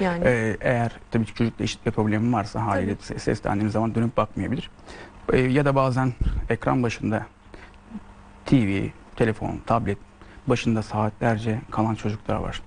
Yani 0.00 0.24
Ee, 0.24 0.56
eğer 0.60 0.92
tabii 1.10 1.24
ki 1.24 1.34
çocukla 1.34 1.64
işitme 1.64 1.92
problemi 1.92 2.32
varsa 2.32 2.66
haliyle 2.66 2.92
se- 2.92 3.18
seslendiğiniz 3.18 3.72
zaman 3.72 3.94
dönüp 3.94 4.16
bakmayabilir. 4.16 4.70
Ee, 5.32 5.38
ya 5.40 5.64
da 5.64 5.74
bazen 5.74 6.12
ekran 6.48 6.82
başında 6.82 7.26
TV, 8.46 8.86
telefon, 9.16 9.60
tablet 9.66 9.98
başında 10.46 10.82
saatlerce 10.82 11.60
kalan 11.70 11.94
çocuklar 11.94 12.36
var. 12.36 12.62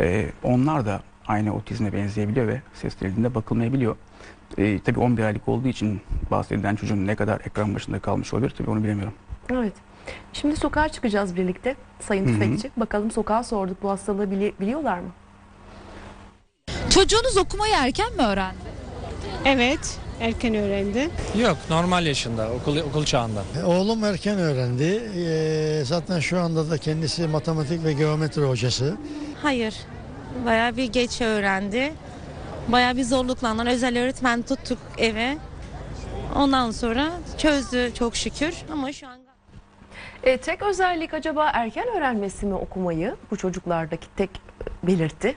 Ee, 0.00 0.26
onlar 0.42 0.86
da 0.86 1.00
aynı 1.26 1.54
otizme 1.54 1.92
benzeyebiliyor 1.92 2.46
ve 2.48 2.60
seslenildiğinde 2.74 3.34
bakılmayabiliyor. 3.34 3.96
Ee, 4.58 4.78
tabii 4.84 5.00
11 5.00 5.22
aylık 5.24 5.48
olduğu 5.48 5.68
için 5.68 6.00
bahsedilen 6.30 6.76
çocuğun 6.76 7.06
ne 7.06 7.14
kadar 7.16 7.40
ekran 7.40 7.74
başında 7.74 7.98
kalmış 7.98 8.34
olabilir 8.34 8.54
tabii 8.58 8.70
onu 8.70 8.84
bilemiyorum. 8.84 9.14
Evet. 9.52 9.72
Şimdi 10.32 10.56
sokağa 10.56 10.88
çıkacağız 10.88 11.36
birlikte 11.36 11.76
Sayın 12.00 12.26
Hı 12.26 12.30
hı. 12.30 12.32
Tüfekçi. 12.34 12.70
Bakalım 12.76 13.10
sokağa 13.10 13.42
sorduk 13.44 13.82
bu 13.82 13.90
hastalığı 13.90 14.24
bili- 14.24 14.52
biliyorlar 14.60 14.98
mı? 14.98 15.08
Çocuğunuz 16.90 17.36
okumayı 17.36 17.74
erken 17.76 18.12
mi 18.16 18.22
öğrendi? 18.22 18.58
Evet, 19.44 19.98
erken 20.20 20.54
öğrendi. 20.54 21.10
Yok 21.42 21.56
normal 21.70 22.06
yaşında 22.06 22.50
okul 22.52 22.76
okul 22.76 23.04
çağında. 23.04 23.42
Oğlum 23.66 24.04
erken 24.04 24.38
öğrendi. 24.38 25.02
Ee, 25.16 25.84
zaten 25.84 26.20
şu 26.20 26.40
anda 26.40 26.70
da 26.70 26.78
kendisi 26.78 27.26
matematik 27.26 27.84
ve 27.84 27.92
geometri 27.92 28.42
hocası. 28.42 28.96
Hayır. 29.42 29.74
Bayağı 30.46 30.76
bir 30.76 30.84
geç 30.92 31.20
öğrendi. 31.20 31.92
Bayağı 32.72 32.96
bir 32.96 33.04
zorluklandan 33.04 33.66
özel 33.66 33.98
öğretmen 33.98 34.42
tuttuk 34.42 34.78
eve. 34.98 35.36
Ondan 36.36 36.70
sonra 36.70 37.10
çözdü 37.38 37.94
çok 37.94 38.16
şükür 38.16 38.54
ama 38.72 38.92
şu 38.92 39.08
an 39.08 39.20
E, 40.22 40.36
tek 40.36 40.62
özellik 40.62 41.14
acaba 41.14 41.50
erken 41.54 41.86
öğrenmesi 41.96 42.46
mi 42.46 42.54
okumayı 42.54 43.16
bu 43.30 43.36
çocuklardaki 43.36 44.06
tek 44.16 44.30
e, 44.30 44.86
belirti? 44.86 45.36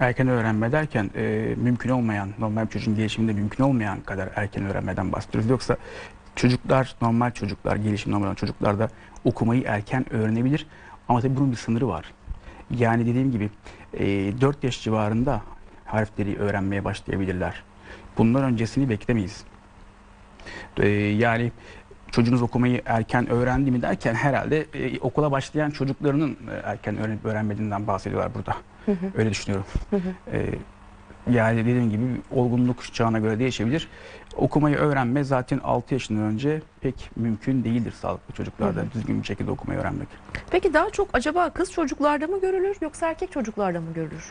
Erken 0.00 0.28
öğrenme 0.28 0.72
derken 0.72 1.10
e, 1.16 1.54
mümkün 1.56 1.90
olmayan, 1.90 2.28
normal 2.38 2.66
bir 2.66 2.70
çocuğun 2.70 2.94
gelişiminde 2.94 3.32
mümkün 3.32 3.64
olmayan 3.64 4.00
kadar 4.00 4.28
erken 4.36 4.64
öğrenmeden 4.64 5.12
bahsediyoruz. 5.12 5.50
Yoksa 5.50 5.76
çocuklar, 6.36 6.96
normal 7.02 7.30
çocuklar, 7.30 7.76
gelişim 7.76 8.12
normal 8.12 8.26
olan 8.26 8.34
çocuklar 8.34 8.78
da 8.78 8.88
okumayı 9.24 9.62
erken 9.66 10.12
öğrenebilir. 10.12 10.66
Ama 11.08 11.20
tabii 11.20 11.36
bunun 11.36 11.50
bir 11.52 11.56
sınırı 11.56 11.88
var. 11.88 12.12
Yani 12.70 13.06
dediğim 13.06 13.32
gibi 13.32 13.50
e, 13.94 14.06
4 14.40 14.64
yaş 14.64 14.82
civarında 14.82 15.42
harfleri 15.92 16.38
öğrenmeye 16.38 16.84
başlayabilirler. 16.84 17.62
Bundan 18.18 18.42
öncesini 18.42 18.88
beklemeyiz. 18.88 19.44
E, 20.76 20.88
yani 20.88 21.52
çocuğunuz 22.10 22.42
okumayı 22.42 22.82
erken 22.86 23.30
öğrendi 23.30 23.70
mi 23.70 23.82
derken 23.82 24.14
herhalde 24.14 24.66
e, 24.74 24.98
okula 24.98 25.30
başlayan 25.30 25.70
çocuklarının 25.70 26.30
e, 26.50 26.54
erken 26.64 26.96
öğrenip 26.96 27.24
öğrenmediğinden 27.24 27.86
bahsediyorlar 27.86 28.34
burada. 28.34 28.56
Öyle 29.16 29.30
düşünüyorum. 29.30 29.66
E, 30.32 30.46
yani 31.32 31.60
dediğim 31.60 31.90
gibi 31.90 32.04
olgunluk 32.30 32.94
çağına 32.94 33.18
göre 33.18 33.38
değişebilir. 33.38 33.88
Okumayı 34.36 34.76
öğrenme 34.76 35.24
zaten 35.24 35.60
6 35.64 35.94
yaşından 35.94 36.22
önce 36.22 36.62
pek 36.80 37.10
mümkün 37.16 37.64
değildir 37.64 37.94
sağlıklı 38.00 38.34
çocuklarda 38.34 38.84
düzgün 38.94 39.20
bir 39.20 39.26
şekilde 39.26 39.50
okumayı 39.50 39.80
öğrenmek. 39.80 40.08
Peki 40.50 40.74
daha 40.74 40.90
çok 40.90 41.08
acaba 41.12 41.50
kız 41.50 41.72
çocuklarda 41.72 42.26
mı 42.26 42.40
görülür 42.40 42.76
yoksa 42.80 43.08
erkek 43.08 43.32
çocuklarda 43.32 43.80
mı 43.80 43.92
görülür? 43.94 44.30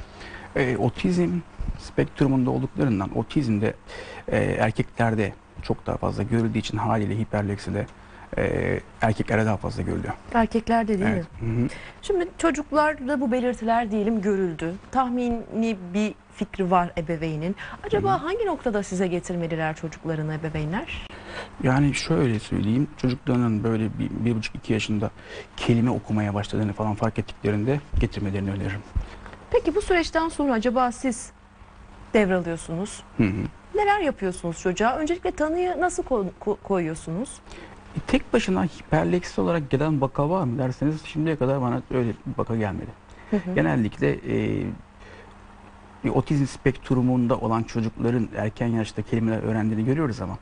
E, 0.56 0.78
otizm 0.78 1.40
spektrumunda 1.80 2.52
olduklarından 2.52 3.18
otizmde 3.18 3.74
e, 4.28 4.38
erkeklerde 4.38 5.34
çok 5.64 5.88
daha 5.88 5.98
fazla 5.98 6.24
görüldüğü 6.24 6.58
için 6.58 6.78
haliyle 6.78 7.18
hiperlekside 7.18 7.86
e, 8.38 8.80
erkeklerde 9.02 9.46
daha 9.46 9.58
fazla 9.58 9.84
görülüyor. 9.84 10.14
Erkeklerde 10.34 11.00
değil 11.00 11.10
mi? 11.10 11.16
Evet. 11.16 11.26
Hı 11.40 11.62
hı. 11.62 11.68
Şimdi 12.02 12.28
çocuklarda 12.38 13.22
bu 13.22 13.32
belirtiler 13.32 13.92
diyelim 13.92 14.22
görüldü. 14.22 14.74
Tahmini 14.92 15.78
bir 15.94 16.14
fikri 16.36 16.72
var 16.72 16.92
ebeveynin. 16.98 17.56
Acaba 17.86 18.24
hangi 18.24 18.46
noktada 18.46 18.84
size 18.84 19.08
getirmeliler 19.08 19.76
çocuklarını 19.76 20.34
ebeveynler? 20.34 21.08
Yani 21.64 21.94
şöyle 21.96 22.40
söyleyeyim, 22.40 22.88
çocuklarının 22.98 23.64
böyle 23.64 23.84
bir, 24.00 24.10
bir 24.26 24.36
buçuk 24.36 24.56
iki 24.56 24.74
yaşında 24.74 25.12
kelime 25.58 25.90
okumaya 25.90 26.34
başladığını 26.34 26.74
falan 26.74 26.96
fark 26.96 27.20
ettiklerinde 27.20 27.80
getirmelerini 28.00 28.52
öneririm. 28.52 28.82
Peki 29.52 29.76
bu 29.76 29.82
süreçten 29.82 30.30
sonra 30.30 30.54
acaba 30.54 30.92
siz 30.92 31.32
devralıyorsunuz? 32.14 33.04
Hı 33.18 33.24
hı. 33.24 33.44
Neler 33.76 34.00
yapıyorsunuz 34.00 34.60
çocuğa? 34.60 34.96
Öncelikle 34.96 35.32
tanıyı 35.32 35.76
nasıl 35.80 36.04
ko- 36.04 36.30
ko- 36.42 36.58
koyuyorsunuz? 36.64 37.30
E, 37.96 38.00
tek 38.08 38.34
başına 38.34 38.64
hiperleksi 38.66 39.42
olarak 39.42 39.70
gelen 39.70 40.02
vaka 40.02 40.30
var 40.30 40.44
mı 40.44 40.58
derseniz 40.58 41.06
şimdiye 41.06 41.36
kadar 41.36 41.62
bana 41.62 41.82
öyle 41.92 42.10
bir 42.10 42.16
vaka 42.38 42.56
gelmedi. 42.56 42.90
Genellikle 43.56 44.10
e, 44.12 44.64
bir 46.04 46.10
otizm 46.10 46.46
spektrumunda 46.46 47.38
olan 47.38 47.64
çocukların 47.64 48.28
erken 48.36 48.68
yaşta 48.68 49.02
kelimeler 49.02 49.44
öğrendiğini 49.44 49.86
görüyoruz 49.86 50.22
ama 50.22 50.38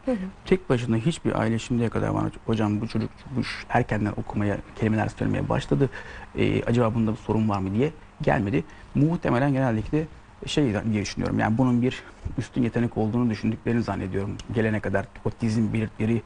tek 0.46 0.70
başına 0.70 0.98
hiçbir 0.98 1.39
aile 1.39 1.60
şimdiye 1.60 1.89
kadar 1.89 2.13
bana 2.13 2.32
hocam 2.46 2.82
bu 2.82 2.88
çocuk 2.88 3.10
bu 3.36 3.42
erkenden 3.70 4.12
okumaya 4.12 4.58
kelimeler 4.75 5.08
söylemeye 5.08 5.50
başladı 5.50 5.89
e, 6.38 6.63
acaba 6.63 6.96
bunda 6.96 7.12
bir 7.12 7.18
sorun 7.18 7.50
var 7.50 7.60
mı 7.60 7.74
diye 7.74 7.92
gelmedi. 8.22 8.63
Muhtemelen 8.96 9.54
genellikle 9.54 10.06
şey 10.46 10.74
diye 10.92 11.01
düşünüyorum 11.01 11.39
yani 11.39 11.58
bunun 11.58 11.82
bir 11.82 12.04
üstün 12.38 12.63
yetenek 12.63 12.98
olduğunu 12.98 13.30
düşündüklerini 13.30 13.84
zannediyorum. 13.84 14.36
Gelene 14.54 14.80
kadar 14.80 15.06
otizm 15.25 15.74
belirtileri 15.74 16.22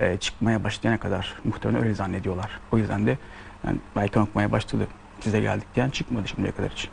e, 0.00 0.16
çıkmaya 0.16 0.64
başlayana 0.64 1.00
kadar 1.00 1.34
muhtemelen 1.44 1.82
öyle 1.82 1.94
zannediyorlar. 1.94 2.60
O 2.72 2.78
yüzden 2.78 3.06
de 3.06 3.18
yani 3.66 3.78
erken 3.96 4.20
okumaya 4.20 4.52
başladı 4.52 4.86
size 5.20 5.40
geldik 5.40 5.66
diyen 5.74 5.90
çıkmadı 5.90 6.28
şimdiye 6.28 6.52
kadar 6.52 6.70
hiç. 6.70 6.88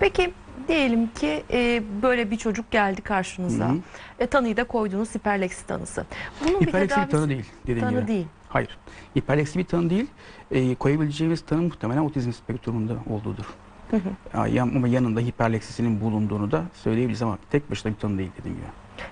Peki 0.00 0.32
diyelim 0.68 1.06
ki 1.14 1.42
e, 1.52 1.82
böyle 2.02 2.30
bir 2.30 2.36
çocuk 2.36 2.70
geldi 2.70 3.00
karşınıza. 3.02 3.68
Hı 3.68 3.72
hı. 3.72 3.78
E, 4.18 4.26
tanıyı 4.26 4.56
da 4.56 4.64
koydunuz 4.64 5.14
hiperleksi 5.14 5.66
tanısı. 5.66 6.04
Bunun 6.44 6.60
bir 6.60 6.66
Hiperleksi 6.66 6.96
bir 6.96 7.02
tedavisi 7.06 7.10
tanı 7.16 7.28
değil 7.28 7.44
dediğim 7.62 7.80
tanı 7.80 7.98
gibi. 8.00 8.08
değil. 8.08 8.26
Hayır. 8.48 8.78
Hiperleksi 9.18 9.58
bir 9.58 9.64
tanı 9.64 9.90
değil. 9.90 10.06
E, 10.50 10.74
koyabileceğimiz 10.74 11.40
tanı 11.44 11.62
muhtemelen 11.62 12.00
otizm 12.00 12.32
spektrumunda 12.32 12.92
olduğudur. 13.10 13.44
Hı 13.90 13.96
hı. 13.96 14.00
Ya, 14.38 14.46
yan- 14.46 14.72
ama 14.76 14.88
yanında 14.88 15.20
hiperleksisinin 15.20 16.00
bulunduğunu 16.00 16.50
da 16.50 16.62
söyleyebiliriz 16.74 17.22
ama 17.22 17.38
tek 17.50 17.70
başına 17.70 17.92
bir 17.92 17.96
tanı 17.98 18.18
değil 18.18 18.30
dediğim 18.38 18.56
gibi. 18.56 18.66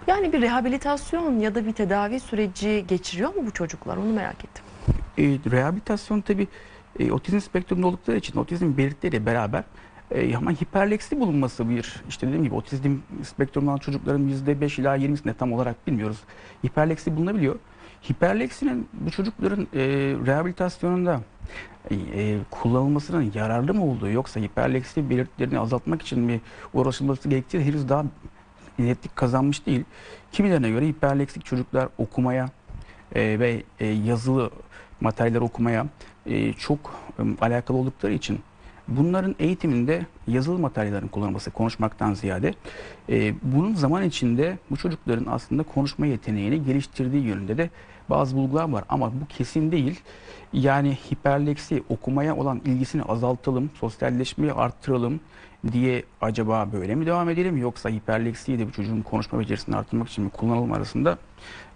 Yani 0.07 0.33
bir 0.33 0.40
rehabilitasyon 0.40 1.38
ya 1.38 1.54
da 1.54 1.66
bir 1.66 1.73
tedavi 1.73 2.21
süreci 2.21 2.85
geçiriyor 2.88 3.35
mu 3.35 3.42
bu 3.47 3.50
çocuklar? 3.50 3.97
Onu 3.97 4.12
merak 4.12 4.45
ettim. 4.45 4.64
E, 5.19 5.50
rehabilitasyon 5.50 6.21
tabi 6.21 6.49
e, 6.99 7.12
otizm 7.12 7.40
spektrumunda 7.40 7.87
oldukları 7.87 8.16
için 8.19 8.38
otizm 8.38 8.76
belirtileriyle 8.76 9.26
beraber 9.26 9.64
e, 10.11 10.37
ama 10.37 10.50
hiperleksi 10.50 11.21
bulunması 11.21 11.69
bir 11.69 12.02
işte 12.09 12.26
dediğim 12.26 12.45
gibi 12.45 12.55
otizm 12.55 12.97
spektrumdan 13.23 13.76
çocukların 13.76 14.29
%5 14.29 14.81
ila 14.81 14.97
20'sinde 14.97 15.35
tam 15.35 15.52
olarak 15.52 15.87
bilmiyoruz. 15.87 16.19
Hiperleksi 16.67 17.17
bulunabiliyor. 17.17 17.57
Hiperleksinin 18.11 18.88
bu 18.93 19.11
çocukların 19.11 19.67
e, 19.75 19.79
rehabilitasyonunda 20.26 21.21
e, 21.90 21.95
e, 21.95 22.38
kullanılmasının 22.50 23.33
yararlı 23.35 23.75
mı 23.75 23.85
olduğu 23.85 24.11
yoksa 24.11 24.40
hiperleksi 24.40 25.11
belirtilerini 25.11 25.59
azaltmak 25.59 26.02
için 26.02 26.21
mi 26.21 26.40
uğraşılması 26.75 27.29
gerektiği 27.29 27.61
henüz 27.61 27.88
daha 27.88 28.05
netlik 28.79 29.17
kazanmış 29.17 29.67
değil. 29.67 29.85
Kimilerine 30.33 30.71
göre 30.71 30.87
hiperleksik 30.87 31.45
çocuklar 31.45 31.88
okumaya 31.99 32.50
e, 33.14 33.38
ve 33.40 33.62
e, 33.81 33.87
yazılı 33.87 34.50
materyaller 35.00 35.40
okumaya 35.40 35.87
e, 36.26 36.52
çok 36.52 36.95
e, 37.19 37.23
alakalı 37.45 37.76
oldukları 37.76 38.12
için 38.12 38.40
bunların 38.91 39.35
eğitiminde 39.39 40.07
yazılı 40.27 40.59
materyallerin 40.59 41.09
kullanılması 41.09 41.51
konuşmaktan 41.51 42.15
ziyade 42.15 42.55
e, 43.09 43.35
bunun 43.43 43.75
zaman 43.75 44.03
içinde 44.03 44.59
bu 44.71 44.77
çocukların 44.77 45.27
aslında 45.31 45.63
konuşma 45.63 46.07
yeteneğini 46.07 46.65
geliştirdiği 46.65 47.25
yönünde 47.25 47.59
de 47.59 47.71
bazı 48.11 48.37
bulgular 48.37 48.69
var 48.69 48.85
ama 48.89 49.13
bu 49.21 49.27
kesin 49.29 49.73
değil. 49.73 50.01
Yani 50.53 50.99
hiperleksi 51.13 51.83
okumaya 51.89 52.37
olan 52.37 52.61
ilgisini 52.65 53.03
azaltalım, 53.03 53.71
sosyalleşmeyi 53.81 54.53
arttıralım 54.53 55.21
diye 55.73 56.05
acaba 56.21 56.69
böyle 56.73 56.95
mi 56.95 57.07
devam 57.07 57.31
edelim 57.31 57.57
yoksa 57.57 57.89
hiperleksiyi 57.89 58.59
de 58.59 58.67
bu 58.67 58.73
çocuğun 58.73 59.03
konuşma 59.03 59.41
becerisini 59.41 59.77
arttırmak 59.77 60.09
için 60.09 60.25
mi 60.25 60.31
kullanalım 60.31 60.73
arasında 60.73 61.19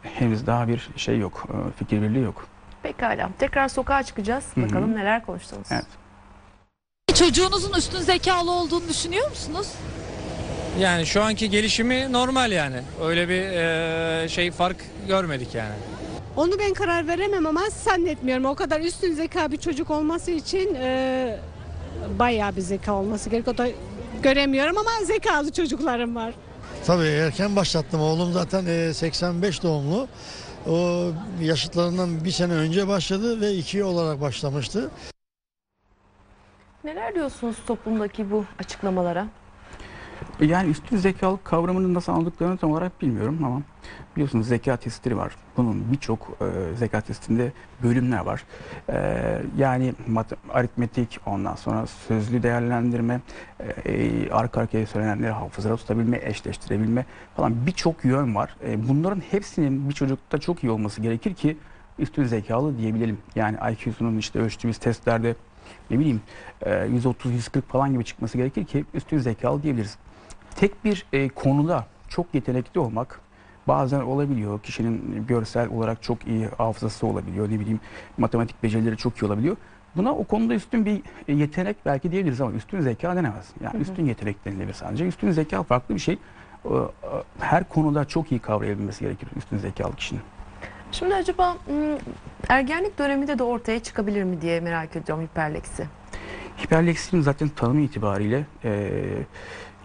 henüz 0.03 0.47
daha 0.47 0.69
bir 0.69 0.91
şey 0.97 1.19
yok, 1.19 1.47
e, 1.49 1.73
fikir 1.79 2.03
birliği 2.03 2.23
yok. 2.23 2.47
Pekala. 2.83 3.31
Tekrar 3.39 3.69
sokağa 3.69 4.03
çıkacağız. 4.03 4.45
Hı 4.55 4.61
hı. 4.61 4.65
Bakalım 4.69 4.95
neler 4.95 5.27
konuştunuz. 5.27 5.69
Evet. 5.71 6.04
Çocuğunuzun 7.15 7.73
üstün 7.73 7.99
zekalı 8.01 8.51
olduğunu 8.51 8.89
düşünüyor 8.89 9.31
musunuz? 9.31 9.67
Yani 10.81 11.07
şu 11.07 11.23
anki 11.23 11.51
gelişimi 11.51 12.13
normal 12.13 12.53
yani. 12.53 12.77
Öyle 13.03 13.29
bir 13.29 13.43
e, 13.43 14.29
şey 14.29 14.51
fark 14.51 14.77
görmedik 15.09 15.55
yani. 15.55 15.75
Onu 16.37 16.59
ben 16.59 16.75
karar 16.75 17.09
veremem 17.09 17.47
ama 17.47 17.61
zannetmiyorum. 17.85 18.45
O 18.45 18.55
kadar 18.55 18.81
üstün 18.81 19.15
zeka 19.15 19.53
bir 19.53 19.57
çocuk 19.57 19.91
olması 19.91 20.31
için 20.31 20.75
e, 20.75 21.39
bayağı 22.19 22.57
bir 22.57 22.61
zeka 22.61 22.93
olması 22.95 23.31
gerek. 23.31 23.49
O 23.49 23.59
da 23.59 23.69
göremiyorum 24.23 24.79
ama 24.79 24.91
zekalı 25.05 25.53
çocuklarım 25.53 26.17
var. 26.17 26.35
Tabii 26.87 27.07
erken 27.07 27.57
başlattım. 27.57 28.01
Oğlum 28.01 28.33
zaten 28.33 28.67
e, 28.67 28.95
85 28.95 29.63
doğumlu. 29.63 30.09
O 30.71 31.05
yaşıtlarından 31.43 32.25
bir 32.25 32.31
sene 32.31 32.53
önce 32.53 32.89
başladı 32.89 33.41
ve 33.41 33.53
iki 33.53 33.85
olarak 33.85 34.21
başlamıştı. 34.21 34.91
Neler 36.85 37.15
diyorsunuz 37.15 37.57
toplumdaki 37.67 38.31
bu 38.31 38.45
açıklamalara? 38.59 39.27
Yani 40.41 40.71
üstün 40.71 40.97
zekalık 40.97 41.45
kavramını 41.45 41.95
nasıl 41.95 42.13
aldıklarını 42.13 42.57
tam 42.57 42.73
olarak 42.73 43.03
bilmiyorum 43.03 43.39
ama 43.45 43.63
biliyorsunuz 44.17 44.49
zeka 44.49 44.77
testleri 44.77 45.17
var. 45.17 45.37
Bunun 45.57 45.93
birçok 45.93 46.39
e, 46.41 46.77
zeka 46.77 47.01
testinde 47.01 47.53
bölümler 47.83 48.21
var. 48.21 48.45
E, 48.89 49.43
yani 49.59 49.95
aritmetik, 50.53 51.21
ondan 51.27 51.55
sonra 51.55 51.87
sözlü 51.87 52.43
değerlendirme, 52.43 53.21
e, 53.85 54.31
arka 54.31 54.61
arkaya 54.61 54.87
söylenenleri 54.87 55.33
hafızada 55.33 55.77
tutabilme, 55.77 56.21
eşleştirebilme 56.23 57.05
falan 57.37 57.67
birçok 57.67 58.05
yön 58.05 58.35
var. 58.35 58.57
E, 58.67 58.89
bunların 58.89 59.23
hepsinin 59.31 59.89
bir 59.89 59.95
çocukta 59.95 60.39
çok 60.39 60.65
iyi 60.65 60.71
olması 60.71 61.01
gerekir 61.01 61.35
ki 61.35 61.57
üstün 61.99 62.25
zekalı 62.25 62.79
diyebilelim. 62.79 63.19
Yani 63.35 63.57
IQ'sunun 63.73 64.19
işte 64.19 64.39
ölçtüğümüz 64.39 64.79
testlerde 64.79 65.35
ne 65.91 65.99
bileyim 65.99 66.21
e, 66.63 66.71
130-140 66.71 67.61
falan 67.61 67.93
gibi 67.93 68.05
çıkması 68.05 68.39
gerekir 68.39 68.65
ki 68.65 68.85
üstün 68.95 69.19
zekalı 69.19 69.63
diyebiliriz. 69.63 69.99
Tek 70.57 70.85
bir 70.85 71.07
e, 71.13 71.29
konuda 71.29 71.87
çok 72.09 72.27
yetenekli 72.35 72.81
olmak 72.81 73.21
bazen 73.69 74.01
olabiliyor. 74.01 74.61
Kişinin 74.61 75.27
görsel 75.29 75.69
olarak 75.69 76.03
çok 76.03 76.27
iyi 76.27 76.47
hafızası 76.47 77.07
olabiliyor. 77.07 77.51
Ne 77.51 77.61
bileyim 77.61 77.81
matematik 78.19 78.63
becerileri 78.63 78.97
çok 78.97 79.17
iyi 79.17 79.27
olabiliyor. 79.27 79.57
Buna 79.97 80.13
o 80.13 80.25
konuda 80.25 80.55
üstün 80.55 80.87
bir 80.87 81.03
e, 81.29 81.33
yetenek 81.33 81.77
belki 81.87 82.11
diyebiliriz 82.11 82.41
ama 82.41 82.53
üstün 82.53 82.81
zeka 82.81 83.17
denemez. 83.17 83.47
Yani 83.61 83.77
üstün 83.77 84.07
yetenek 84.07 84.45
denilebilir 84.45 84.75
sadece. 84.75 85.07
Üstün 85.07 85.31
zeka 85.31 85.63
farklı 85.63 85.95
bir 85.95 86.01
şey. 86.01 86.19
Her 87.41 87.69
konuda 87.69 88.05
çok 88.05 88.33
iyi 88.33 88.41
kavrayabilmesi 88.41 89.05
gerekir 89.05 89.29
üstün 89.37 89.59
zekalı 89.59 89.97
kişinin. 89.97 90.23
Şimdi 90.99 91.15
acaba 91.15 91.57
hmm, 91.67 91.99
ergenlik 92.49 92.99
döneminde 92.99 93.39
de 93.39 93.43
ortaya 93.43 93.83
çıkabilir 93.83 94.25
mi 94.25 94.41
diye 94.41 94.61
merak 94.61 94.97
ediyorum 94.97 95.25
hiperleksi. 95.25 95.87
Hiperleksinin 96.63 97.23
zaten 97.23 97.49
tanımı 97.49 97.81
itibariyle 97.81 98.47
e, 98.65 98.91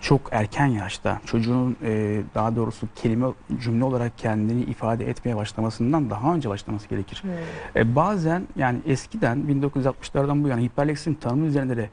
çok 0.01 0.21
erken 0.31 0.65
yaşta 0.65 1.21
çocuğun 1.25 1.77
e, 1.83 2.21
daha 2.35 2.55
doğrusu 2.55 2.87
kelime 2.95 3.27
cümle 3.61 3.83
olarak 3.83 4.17
kendini 4.17 4.61
ifade 4.61 5.09
etmeye 5.09 5.35
başlamasından 5.35 6.09
daha 6.09 6.35
önce 6.35 6.49
başlaması 6.49 6.89
gerekir. 6.89 7.23
E, 7.75 7.95
bazen 7.95 8.47
yani 8.55 8.79
eskiden 8.85 9.37
1960'lardan 9.37 10.43
bu 10.43 10.47
yana 10.47 10.61
hiperleksinin 10.61 11.15
tanımı 11.15 11.45
üzerinde 11.45 11.77
de 11.77 11.89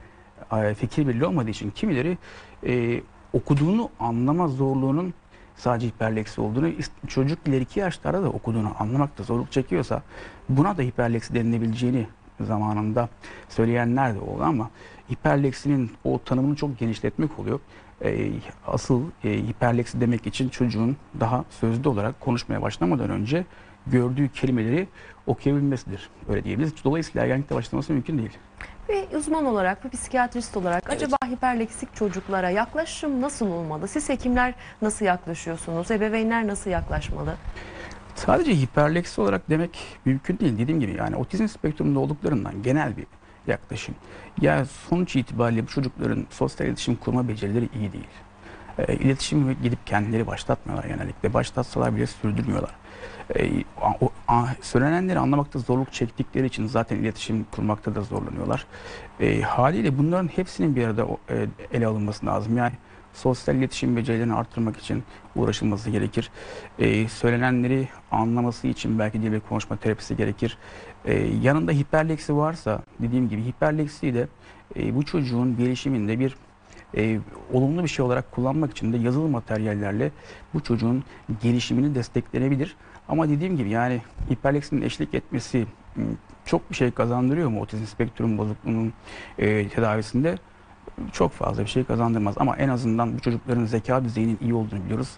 e, 0.52 0.74
fikir 0.74 1.08
birliği 1.08 1.24
olmadığı 1.24 1.50
için 1.50 1.70
kimileri 1.70 2.18
e, 2.66 3.00
okuduğunu 3.32 3.90
anlama 4.00 4.48
zorluğunun 4.48 5.14
sadece 5.56 5.86
hiperleksi 5.86 6.40
olduğunu, 6.40 6.72
çocuk 7.08 7.38
ileriki 7.48 7.80
yaşlarda 7.80 8.22
da 8.22 8.28
okuduğunu 8.28 8.72
anlamakta 8.78 9.24
zorluk 9.24 9.52
çekiyorsa 9.52 10.02
buna 10.48 10.78
da 10.78 10.82
hiperleksi 10.82 11.34
denilebileceğini 11.34 12.06
zamanında 12.40 13.08
söyleyenler 13.48 14.14
de 14.14 14.20
oldu 14.20 14.42
ama 14.42 14.70
hiperleksinin 15.12 15.90
o 16.04 16.20
tanımını 16.24 16.56
çok 16.56 16.78
genişletmek 16.78 17.38
oluyor. 17.38 17.60
E, 18.04 18.30
asıl 18.66 19.02
e, 19.24 19.30
hiperleksi 19.30 20.00
demek 20.00 20.26
için 20.26 20.48
çocuğun 20.48 20.96
daha 21.20 21.44
sözlü 21.50 21.88
olarak 21.88 22.20
konuşmaya 22.20 22.62
başlamadan 22.62 23.10
önce 23.10 23.44
gördüğü 23.86 24.28
kelimeleri 24.28 24.88
okuyabilmesidir. 25.26 26.10
Öyle 26.28 26.44
diyebiliriz. 26.44 26.84
Dolayısıyla 26.84 27.22
ergenlikte 27.22 27.54
başlaması 27.54 27.92
mümkün 27.92 28.18
değil. 28.18 28.38
Bir 28.88 29.16
uzman 29.16 29.46
olarak, 29.46 29.84
bir 29.84 29.90
psikiyatrist 29.90 30.56
olarak 30.56 30.90
acaba 30.90 31.16
hiperleksik 31.26 31.94
çocuklara 31.94 32.50
yaklaşım 32.50 33.20
nasıl 33.20 33.50
olmalı? 33.50 33.88
Siz 33.88 34.08
hekimler 34.08 34.54
nasıl 34.82 35.04
yaklaşıyorsunuz? 35.04 35.90
Ebeveynler 35.90 36.46
nasıl 36.46 36.70
yaklaşmalı? 36.70 37.34
Sadece 38.14 38.54
hiperleksi 38.54 39.20
olarak 39.20 39.50
demek 39.50 39.98
mümkün 40.04 40.38
değil. 40.38 40.58
Dediğim 40.58 40.80
gibi 40.80 40.96
yani 40.98 41.16
otizm 41.16 41.48
spektrumunda 41.48 42.00
olduklarından 42.00 42.62
genel 42.62 42.96
bir 42.96 43.06
yaklaşım. 43.46 43.94
Ya 44.40 44.64
sonuç 44.64 45.16
itibariyle 45.16 45.62
bu 45.62 45.66
çocukların 45.66 46.26
sosyal 46.30 46.68
iletişim 46.68 46.96
kurma 46.96 47.28
becerileri 47.28 47.68
iyi 47.74 47.92
değil. 47.92 48.08
E, 48.78 48.94
iletişimi 48.94 49.56
gidip 49.62 49.86
kendileri 49.86 50.26
başlatmıyorlar 50.26 50.88
genellikle. 50.88 51.34
Başlatsalar 51.34 51.96
bile 51.96 52.06
sürdürmüyorlar. 52.06 52.70
E, 53.36 53.50
a- 54.28 54.46
söylenenleri 54.62 55.18
anlamakta 55.18 55.58
zorluk 55.58 55.92
çektikleri 55.92 56.46
için 56.46 56.66
zaten 56.66 56.96
iletişim 56.96 57.44
kurmakta 57.44 57.94
da 57.94 58.00
zorlanıyorlar. 58.02 58.66
E, 59.20 59.40
haliyle 59.40 59.98
bunların 59.98 60.28
hepsinin 60.28 60.76
bir 60.76 60.84
arada 60.86 61.06
e, 61.30 61.46
ele 61.72 61.86
alınması 61.86 62.26
lazım. 62.26 62.56
Yani 62.56 62.72
sosyal 63.12 63.56
iletişim 63.56 63.96
becerilerini 63.96 64.34
arttırmak 64.34 64.76
için 64.76 65.02
uğraşılması 65.36 65.90
gerekir. 65.90 66.30
E, 66.78 67.08
söylenenleri 67.08 67.88
anlaması 68.10 68.66
için 68.66 68.98
belki 68.98 69.22
dil 69.22 69.32
ve 69.32 69.40
konuşma 69.40 69.76
terapisi 69.76 70.16
gerekir. 70.16 70.58
Yanında 71.42 71.72
hiperleksi 71.72 72.36
varsa 72.36 72.82
dediğim 73.00 73.28
gibi 73.28 73.44
hiperleksiyi 73.44 74.14
de 74.14 74.28
e, 74.76 74.94
bu 74.96 75.04
çocuğun 75.04 75.56
gelişiminde 75.56 76.20
bir 76.20 76.36
e, 76.96 77.20
olumlu 77.52 77.82
bir 77.82 77.88
şey 77.88 78.04
olarak 78.04 78.32
kullanmak 78.32 78.70
için 78.70 78.92
de 78.92 78.96
yazılı 78.96 79.28
materyallerle 79.28 80.10
bu 80.54 80.60
çocuğun 80.60 81.04
gelişimini 81.42 81.94
desteklenebilir. 81.94 82.76
Ama 83.08 83.28
dediğim 83.28 83.56
gibi 83.56 83.70
yani 83.70 84.02
hiperleksinin 84.30 84.82
eşlik 84.82 85.14
etmesi 85.14 85.66
m, 85.96 86.04
çok 86.44 86.70
bir 86.70 86.76
şey 86.76 86.90
kazandırıyor 86.90 87.48
mu 87.48 87.60
otizm 87.60 87.84
spektrum 87.84 88.38
bozukluğunun 88.38 88.92
e, 89.38 89.68
tedavisinde? 89.68 90.38
Çok 91.12 91.32
fazla 91.32 91.62
bir 91.62 91.68
şey 91.68 91.84
kazandırmaz 91.84 92.34
ama 92.38 92.56
en 92.56 92.68
azından 92.68 93.14
bu 93.14 93.20
çocukların 93.20 93.64
zeka 93.64 94.04
düzeyinin 94.04 94.38
iyi 94.40 94.54
olduğunu 94.54 94.84
biliyoruz. 94.84 95.10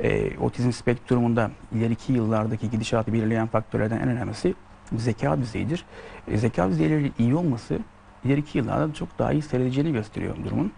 E, 0.00 0.38
otizm 0.38 0.72
spektrumunda 0.72 1.50
ileriki 1.72 2.12
yıllardaki 2.12 2.70
gidişatı 2.70 3.12
belirleyen 3.12 3.46
faktörlerden 3.46 4.00
en 4.00 4.08
önemlisi 4.08 4.54
zeka 4.96 5.38
düzeyidir. 5.38 5.84
E, 6.28 6.38
zeka 6.38 6.68
düzeyleri 6.68 7.12
iyi 7.18 7.34
olması 7.34 7.78
ileriki 8.24 8.58
yıllarda 8.58 8.94
çok 8.94 9.18
daha 9.18 9.32
iyi 9.32 9.42
seyredeceğini 9.42 9.92
gösteriyor 9.92 10.36
durumun. 10.44 10.72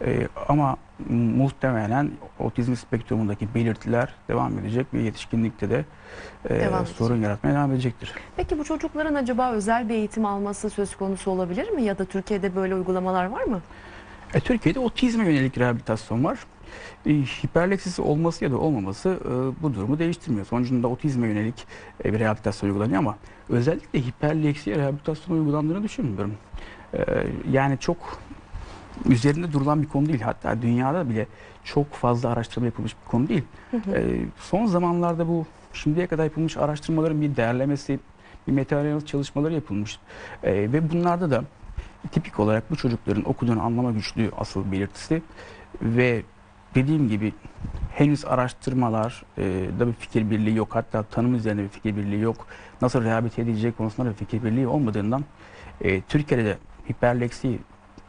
E, 0.00 0.28
ama 0.48 0.76
muhtemelen 1.08 2.10
otizm 2.38 2.74
spektrumundaki 2.76 3.54
belirtiler 3.54 4.14
devam 4.28 4.58
edecek 4.58 4.86
ve 4.94 5.02
yetişkinlikte 5.02 5.70
de 5.70 5.84
e, 6.50 6.60
Devam 6.60 6.80
edecek. 6.80 6.96
sorun 6.96 7.22
yaratmaya 7.22 7.54
devam 7.54 7.72
edecektir. 7.72 8.12
Peki 8.36 8.58
bu 8.58 8.64
çocukların 8.64 9.14
acaba 9.14 9.52
özel 9.52 9.88
bir 9.88 9.94
eğitim 9.94 10.26
alması 10.26 10.70
söz 10.70 10.96
konusu 10.96 11.30
olabilir 11.30 11.70
mi? 11.70 11.82
Ya 11.82 11.98
da 11.98 12.04
Türkiye'de 12.04 12.56
böyle 12.56 12.74
uygulamalar 12.74 13.24
var 13.24 13.42
mı? 13.44 13.60
E, 14.34 14.40
Türkiye'de 14.40 14.78
otizme 14.78 15.24
yönelik 15.24 15.58
rehabilitasyon 15.58 16.24
var. 16.24 16.38
E, 17.06 17.10
hiperleksisi 17.12 18.02
olması 18.02 18.44
ya 18.44 18.50
da 18.50 18.58
olmaması 18.58 19.08
e, 19.24 19.62
bu 19.62 19.74
durumu 19.74 19.98
değiştirmiyor. 19.98 20.46
Sonucunda 20.46 20.88
otizme 20.88 21.28
yönelik 21.28 21.66
e, 22.04 22.12
bir 22.12 22.20
rehabilitasyon 22.20 22.70
uygulanıyor 22.70 22.98
ama 22.98 23.16
özellikle 23.48 24.00
hiperleksiye 24.00 24.76
rehabilitasyon 24.76 25.36
uygulandığını 25.38 25.82
düşünmüyorum. 25.82 26.34
E, 26.94 27.04
yani 27.50 27.78
çok 27.78 27.96
üzerinde 29.08 29.52
durulan 29.52 29.82
bir 29.82 29.88
konu 29.88 30.06
değil. 30.06 30.20
Hatta 30.20 30.62
dünyada 30.62 31.08
bile 31.10 31.26
çok 31.64 31.92
fazla 31.92 32.28
araştırma 32.28 32.66
yapılmış 32.66 32.96
bir 33.04 33.10
konu 33.10 33.28
değil. 33.28 33.44
E, 33.74 34.20
son 34.38 34.66
zamanlarda 34.66 35.28
bu 35.28 35.46
şimdiye 35.72 36.06
kadar 36.06 36.24
yapılmış 36.24 36.56
araştırmaların 36.56 37.20
bir 37.20 37.36
değerlemesi, 37.36 38.00
bir 38.46 38.52
meta 38.52 39.06
çalışmaları 39.06 39.54
yapılmış. 39.54 39.98
E, 40.42 40.52
ve 40.52 40.90
bunlarda 40.90 41.30
da 41.30 41.44
tipik 42.12 42.40
olarak 42.40 42.70
bu 42.70 42.76
çocukların 42.76 43.28
okuduğunu 43.28 43.62
anlama 43.62 43.90
güçlüğü 43.90 44.30
asıl 44.36 44.72
belirtisi 44.72 45.22
ve 45.82 46.22
dediğim 46.74 47.08
gibi 47.08 47.32
henüz 47.94 48.24
araştırmalar 48.24 49.22
e, 49.38 49.42
da 49.78 49.86
bir 49.86 49.92
fikir 49.92 50.30
birliği 50.30 50.56
yok. 50.56 50.68
Hatta 50.74 51.02
tanım 51.02 51.34
üzerinde 51.34 51.62
bir 51.62 51.68
fikir 51.68 51.96
birliği 51.96 52.20
yok. 52.20 52.46
Nasıl 52.82 53.04
rehabilite 53.04 53.42
edileceği 53.42 53.72
konusunda 53.72 54.10
bir 54.10 54.14
fikir 54.14 54.44
birliği 54.44 54.66
olmadığından 54.66 55.24
e, 55.80 56.00
Türkiye'de 56.00 56.44
de 56.44 56.58
hiperleksi 56.90 57.58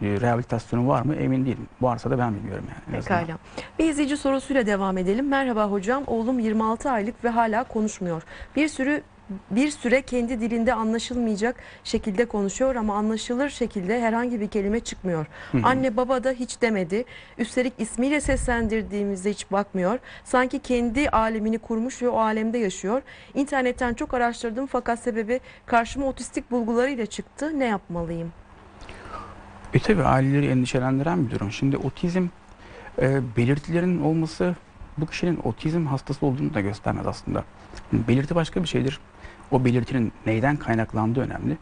rehabilitasyonu 0.02 0.88
var 0.88 1.02
mı 1.02 1.16
emin 1.16 1.46
değilim. 1.46 1.68
Varsa 1.82 2.12
da 2.12 2.20
ben 2.20 2.36
bilmiyorum 2.36 2.66
yani. 2.70 3.02
Pekala. 3.02 3.38
Bir 3.80 3.90
izleyici 3.90 4.18
sorusuyla 4.18 4.66
devam 4.66 4.98
edelim. 4.98 5.28
Merhaba 5.28 5.72
hocam. 5.72 6.04
Oğlum 6.08 6.40
26 6.40 6.92
aylık 6.92 7.24
ve 7.24 7.30
hala 7.30 7.64
konuşmuyor. 7.64 8.24
Bir 8.56 8.68
sürü 8.68 9.04
bir 9.52 9.70
süre 9.72 10.02
kendi 10.02 10.42
dilinde 10.42 10.74
anlaşılmayacak 10.74 11.56
şekilde 11.84 12.26
konuşuyor 12.26 12.76
ama 12.76 12.96
anlaşılır 12.96 13.50
şekilde 13.50 14.02
herhangi 14.02 14.42
bir 14.42 14.48
kelime 14.48 14.80
çıkmıyor. 14.80 15.26
Anne 15.64 15.98
baba 15.98 16.24
da 16.24 16.32
hiç 16.32 16.62
demedi. 16.62 17.06
Üstelik 17.38 17.74
ismiyle 17.78 18.22
seslendirdiğimizde 18.22 19.30
hiç 19.30 19.52
bakmıyor. 19.52 20.00
Sanki 20.24 20.60
kendi 20.60 21.10
alemini 21.10 21.60
kurmuş 21.60 22.02
ve 22.02 22.10
o 22.10 22.18
alemde 22.20 22.58
yaşıyor. 22.58 23.02
İnternetten 23.34 23.94
çok 23.94 24.14
araştırdım 24.14 24.66
fakat 24.68 25.00
sebebi 25.00 25.40
karşıma 25.66 26.06
otistik 26.06 26.52
bulgularıyla 26.52 27.06
çıktı. 27.06 27.60
Ne 27.60 27.66
yapmalıyım? 27.66 28.32
E 29.76 29.80
tabi 29.80 30.04
aileleri 30.04 30.48
endişelendiren 30.48 31.26
bir 31.26 31.32
durum. 31.32 31.52
Şimdi 31.52 31.78
otizm 31.78 32.28
e, 33.02 33.22
belirtilerin 33.38 34.02
olması 34.02 34.56
bu 34.98 35.06
kişinin 35.06 35.40
otizm 35.44 35.86
hastası 35.86 36.26
olduğunu 36.26 36.54
da 36.54 36.62
göstermez 36.62 37.08
aslında. 37.08 37.44
Belirti 37.94 38.36
başka 38.36 38.64
bir 38.64 38.68
şeydir. 38.68 39.00
O 39.52 39.66
belirtinin 39.66 40.12
neyden 40.26 40.58
kaynaklandığı 40.58 41.22
önemli. 41.22 41.58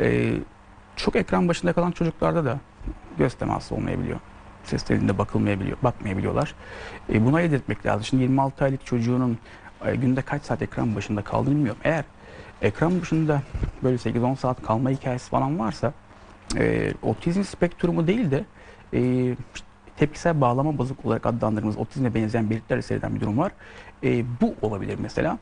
E, 0.00 0.32
çok 0.96 1.16
ekran 1.16 1.48
başında 1.48 1.72
kalan 1.72 1.90
çocuklarda 1.90 2.44
da 2.44 2.60
göz 3.18 3.34
teması 3.34 3.74
olmayabiliyor. 3.74 4.20
Ses 4.64 4.82
telinde 4.82 5.18
bakılmayabiliyor, 5.18 5.76
bakmayabiliyorlar. 5.82 6.54
E, 7.12 7.24
buna 7.24 7.36
ayırt 7.36 7.52
etmek 7.52 7.86
lazım. 7.86 8.04
Şimdi 8.04 8.22
26 8.22 8.64
aylık 8.64 8.86
çocuğunun 8.86 9.38
e, 9.84 9.96
günde 9.96 10.22
kaç 10.22 10.42
saat 10.42 10.62
ekran 10.62 10.96
başında 10.96 11.22
kaldığını 11.22 11.54
bilmiyorum. 11.54 11.80
Eğer 11.84 12.04
ekran 12.62 13.00
başında 13.00 13.42
böyle 13.82 13.96
8-10 13.96 14.36
saat 14.36 14.62
kalma 14.62 14.90
hikayesi 14.90 15.30
falan 15.30 15.58
varsa 15.58 15.92
e, 16.56 16.94
otizm 17.02 17.42
spektrumu 17.42 18.06
değil 18.06 18.30
de 18.30 18.44
e, 18.94 19.34
tepkisel 19.96 20.40
bağlama 20.40 20.78
bozuk 20.78 21.04
olarak 21.06 21.26
adlandırdığımız 21.26 21.76
otizme 21.76 22.14
benzeyen 22.14 22.50
belirtilerle 22.50 22.82
seyreden 22.82 23.14
bir 23.14 23.20
durum 23.20 23.38
var. 23.38 23.52
E, 24.04 24.24
bu 24.40 24.54
olabilir 24.62 24.98
mesela. 25.02 25.38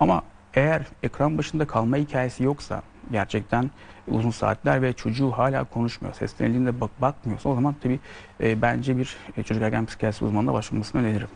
Ama 0.00 0.22
eğer 0.54 0.82
ekran 1.02 1.38
başında 1.38 1.66
kalma 1.66 1.96
hikayesi 1.96 2.44
yoksa 2.44 2.82
gerçekten 3.12 3.70
uzun 4.08 4.30
saatler 4.30 4.82
ve 4.82 4.92
çocuğu 4.92 5.30
hala 5.30 5.64
konuşmuyor, 5.64 6.14
seslenildiğinde 6.14 6.80
bak 6.80 6.90
bakmıyorsa 7.00 7.48
o 7.48 7.54
zaman 7.54 7.74
tabii 7.82 8.00
e, 8.40 8.62
bence 8.62 8.98
bir 8.98 9.16
e, 9.36 9.42
çocuk 9.42 9.62
ergen 9.62 9.86
psikiyatrisi 9.86 10.24
uzmanına 10.24 10.52
başvurmasını 10.52 11.02
öneririm. 11.02 11.28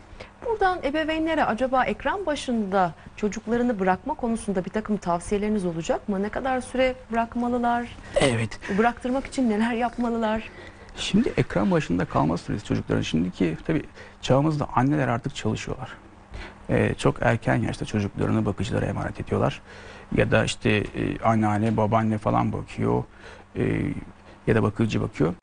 Buradan 0.45 0.79
ebeveynlere 0.83 1.45
acaba 1.45 1.85
ekran 1.85 2.25
başında 2.25 2.93
çocuklarını 3.15 3.79
bırakma 3.79 4.13
konusunda 4.13 4.65
bir 4.65 4.69
takım 4.69 4.97
tavsiyeleriniz 4.97 5.65
olacak 5.65 6.09
mı? 6.09 6.23
Ne 6.23 6.29
kadar 6.29 6.61
süre 6.61 6.95
bırakmalılar? 7.11 7.97
Evet. 8.15 8.59
Bıraktırmak 8.77 9.25
için 9.25 9.49
neler 9.49 9.73
yapmalılar? 9.73 10.49
Şimdi 10.95 11.33
ekran 11.37 11.71
başında 11.71 12.05
kalma 12.05 12.37
süresi 12.37 12.65
çocukların. 12.65 13.01
Şimdiki 13.01 13.57
tabii 13.67 13.83
çağımızda 14.21 14.67
anneler 14.75 15.07
artık 15.07 15.35
çalışıyorlar. 15.35 15.89
Ee, 16.69 16.93
çok 16.97 17.15
erken 17.21 17.55
yaşta 17.55 17.85
çocuklarını 17.85 18.45
bakıcılara 18.45 18.85
emanet 18.85 19.19
ediyorlar. 19.19 19.61
Ya 20.15 20.31
da 20.31 20.45
işte 20.45 20.69
e, 20.69 21.19
anneanne, 21.23 21.77
babaanne 21.77 22.17
falan 22.17 22.53
bakıyor. 22.53 23.03
Ee, 23.55 23.81
ya 24.47 24.55
da 24.55 24.63
bakıcı 24.63 25.01
bakıyor. 25.01 25.33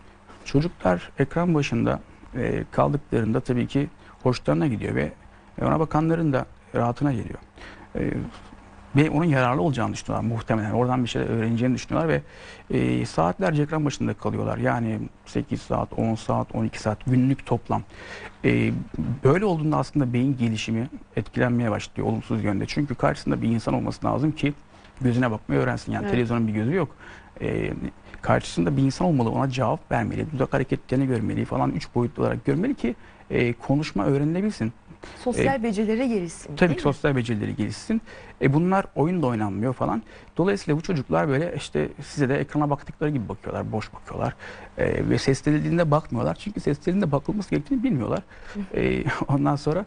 Çocuklar 0.44 1.10
ekran 1.18 1.54
başında 1.54 2.00
e, 2.36 2.64
kaldıklarında 2.70 3.40
tabii 3.40 3.66
ki 3.66 3.88
hoşlarına 4.22 4.66
gidiyor 4.66 4.94
ve 4.94 5.12
ona 5.62 5.80
bakanların 5.80 6.32
da 6.32 6.46
rahatına 6.74 7.12
geliyor. 7.12 7.38
Ve 8.96 9.10
onun 9.10 9.24
yararlı 9.24 9.62
olacağını 9.62 9.92
düşünüyorlar 9.92 10.28
muhtemelen. 10.28 10.70
Oradan 10.70 11.04
bir 11.04 11.08
şeyler 11.08 11.26
öğreneceğini 11.26 11.74
düşünüyorlar 11.74 12.08
ve 12.08 12.22
e, 12.78 13.06
saatlerce 13.06 13.62
ekran 13.62 13.84
başında 13.84 14.14
kalıyorlar. 14.14 14.58
Yani 14.58 14.98
8 15.26 15.62
saat, 15.62 15.92
10 15.98 16.14
saat, 16.14 16.54
12 16.54 16.80
saat 16.80 16.98
günlük 17.06 17.46
toplam. 17.46 17.82
E, 18.44 18.72
böyle 19.24 19.44
olduğunda 19.44 19.76
aslında 19.76 20.12
beyin 20.12 20.36
gelişimi 20.38 20.88
etkilenmeye 21.16 21.70
başlıyor 21.70 22.08
olumsuz 22.08 22.44
yönde. 22.44 22.66
Çünkü 22.66 22.94
karşısında 22.94 23.42
bir 23.42 23.48
insan 23.48 23.74
olması 23.74 24.06
lazım 24.06 24.32
ki 24.32 24.54
gözüne 25.00 25.30
bakmayı 25.30 25.60
öğrensin. 25.60 25.92
Yani 25.92 26.02
Evet. 26.02 26.12
televizyonun 26.12 26.48
bir 26.48 26.52
gözü 26.52 26.74
yok. 26.74 26.96
E, 27.40 27.72
karşısında 28.22 28.76
bir 28.76 28.82
insan 28.82 29.06
olmalı, 29.06 29.30
ona 29.30 29.50
cevap 29.50 29.92
vermeli, 29.92 30.32
dudak 30.32 30.52
hareketlerini 30.52 31.06
görmeli 31.06 31.44
falan 31.44 31.70
üç 31.70 31.94
boyutlu 31.94 32.22
olarak 32.22 32.44
görmeli 32.44 32.74
ki 32.74 32.94
e, 33.30 33.52
konuşma 33.52 34.04
öğrenilebilsin. 34.06 34.72
Sosyal 35.24 35.62
becerileri 35.62 36.08
gelişsin. 36.08 36.56
Tabii 36.56 36.76
ki 36.76 36.82
sosyal 36.82 37.16
becerileri 37.16 37.56
gelişsin. 37.56 38.02
E 38.42 38.52
bunlar 38.52 38.86
oyun 38.94 39.22
da 39.22 39.26
oynanmıyor 39.26 39.72
falan. 39.72 40.02
Dolayısıyla 40.36 40.78
bu 40.78 40.82
çocuklar 40.82 41.28
böyle 41.28 41.54
işte 41.56 41.88
size 42.02 42.28
de 42.28 42.38
ekrana 42.38 42.70
baktıkları 42.70 43.10
gibi 43.10 43.28
bakıyorlar, 43.28 43.72
boş 43.72 43.94
bakıyorlar. 43.94 44.34
E, 44.78 45.08
ve 45.08 45.18
seslenildiğinde 45.18 45.90
bakmıyorlar. 45.90 46.34
Çünkü 46.34 46.60
seslenildiğinde 46.60 47.12
bakılması 47.12 47.50
gerektiğini 47.50 47.82
bilmiyorlar. 47.82 48.22
E, 48.74 49.04
ondan 49.28 49.56
sonra 49.56 49.84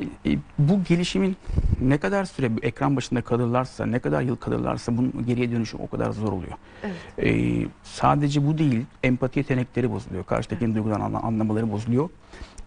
e, 0.00 0.30
e, 0.32 0.38
bu 0.58 0.84
gelişimin 0.88 1.36
ne 1.80 1.98
kadar 1.98 2.24
süre 2.24 2.50
ekran 2.62 2.96
başında 2.96 3.22
kalırlarsa, 3.22 3.86
ne 3.86 3.98
kadar 3.98 4.22
yıl 4.22 4.36
kalırlarsa 4.36 4.96
bunun 4.96 5.26
geriye 5.26 5.50
dönüşü 5.52 5.76
o 5.76 5.88
kadar 5.88 6.10
zor 6.10 6.32
oluyor. 6.32 6.52
Evet. 6.82 6.96
E, 7.18 7.66
sadece 7.82 8.46
bu 8.46 8.58
değil, 8.58 8.84
empati 9.02 9.38
yetenekleri 9.38 9.90
bozuluyor. 9.92 10.24
Karşıdakinin 10.24 10.74
duygularını 10.74 11.04
anla- 11.04 11.20
anlamaları 11.22 11.72
bozuluyor. 11.72 12.08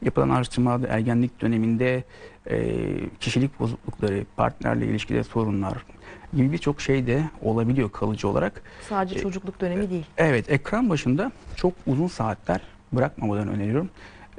Yapılan 0.01 0.29
araştırmalarda 0.29 0.87
ergenlik 0.87 1.41
döneminde 1.41 2.03
e, 2.49 2.75
kişilik 3.19 3.59
bozuklukları, 3.59 4.25
partnerle 4.35 4.85
ilişkide 4.85 5.23
sorunlar 5.23 5.85
gibi 6.33 6.51
birçok 6.51 6.81
şey 6.81 7.07
de 7.07 7.23
olabiliyor 7.41 7.91
kalıcı 7.91 8.27
olarak. 8.27 8.61
Sadece 8.89 9.19
E, 9.19 9.21
çocukluk 9.21 9.61
dönemi 9.61 9.89
değil. 9.89 10.05
Evet, 10.17 10.49
ekran 10.51 10.89
başında 10.89 11.31
çok 11.55 11.73
uzun 11.87 12.07
saatler 12.07 12.61
bırakmamadan 12.93 13.47
öneriyorum. 13.47 13.89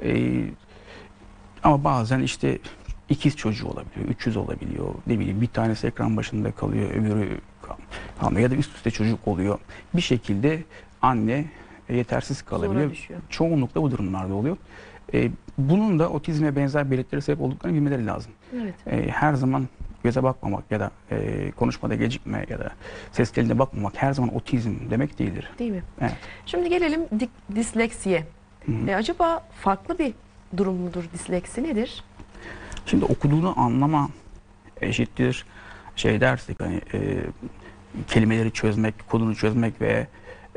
E, 0.03 0.41
ama 1.63 1.83
bazen 1.83 2.19
işte 2.19 2.59
ikiz 3.09 3.35
çocuğu 3.35 3.67
olabiliyor, 3.67 4.07
300 4.09 4.37
olabiliyor. 4.37 4.87
Ne 5.07 5.19
bileyim 5.19 5.41
bir 5.41 5.47
tanesi 5.47 5.87
ekran 5.87 6.17
başında 6.17 6.51
kalıyor, 6.51 6.89
öbürü 6.91 7.37
kal- 7.61 7.75
kalmıyor 8.19 8.41
ya 8.41 8.51
da 8.51 8.55
üst 8.55 8.75
üste 8.75 8.91
çocuk 8.91 9.27
oluyor. 9.27 9.59
Bir 9.93 10.01
şekilde 10.01 10.63
anne 11.01 11.45
yetersiz 11.89 12.41
kalabiliyor. 12.41 12.91
Çoğunlukla 13.29 13.81
bu 13.81 13.91
durumlarda 13.91 14.33
oluyor. 14.33 14.57
E, 15.13 15.31
bunun 15.57 15.99
da 15.99 16.09
otizme 16.09 16.55
benzer 16.55 16.91
belirtilere 16.91 17.21
sebep 17.21 17.41
olduklarını 17.41 17.75
bilmeleri 17.77 18.05
lazım. 18.05 18.31
Evet. 18.61 18.73
E, 18.87 19.07
her 19.11 19.33
zaman 19.33 19.67
göze 20.03 20.23
bakmamak 20.23 20.71
ya 20.71 20.79
da 20.79 20.91
e, 21.11 21.51
konuşmada 21.51 21.95
gecikme 21.95 22.45
ya 22.49 22.59
da 22.59 22.69
ses 23.11 23.31
teline 23.31 23.59
bakmamak 23.59 24.01
her 24.01 24.13
zaman 24.13 24.35
otizm 24.35 24.75
demek 24.89 25.19
değildir. 25.19 25.51
Değil 25.59 25.71
mi? 25.71 25.83
Evet. 26.01 26.15
Şimdi 26.45 26.69
gelelim 26.69 27.01
dik- 27.01 27.55
disleksiye. 27.55 28.25
Hı 28.65 28.71
hı. 28.71 28.89
E, 28.89 28.95
acaba 28.95 29.47
farklı 29.61 29.99
bir 29.99 30.13
durum 30.57 30.75
mudur 30.75 31.03
disleksi 31.13 31.63
nedir? 31.63 32.03
Şimdi 32.85 33.05
okuduğunu 33.05 33.59
anlama 33.59 34.09
eşittir 34.81 35.45
şey 35.95 36.21
dersek 36.21 36.59
hani 36.59 36.81
e, 36.93 36.99
kelimeleri 38.07 38.51
çözmek, 38.51 39.09
kodunu 39.09 39.35
çözmek 39.35 39.81
ve 39.81 40.07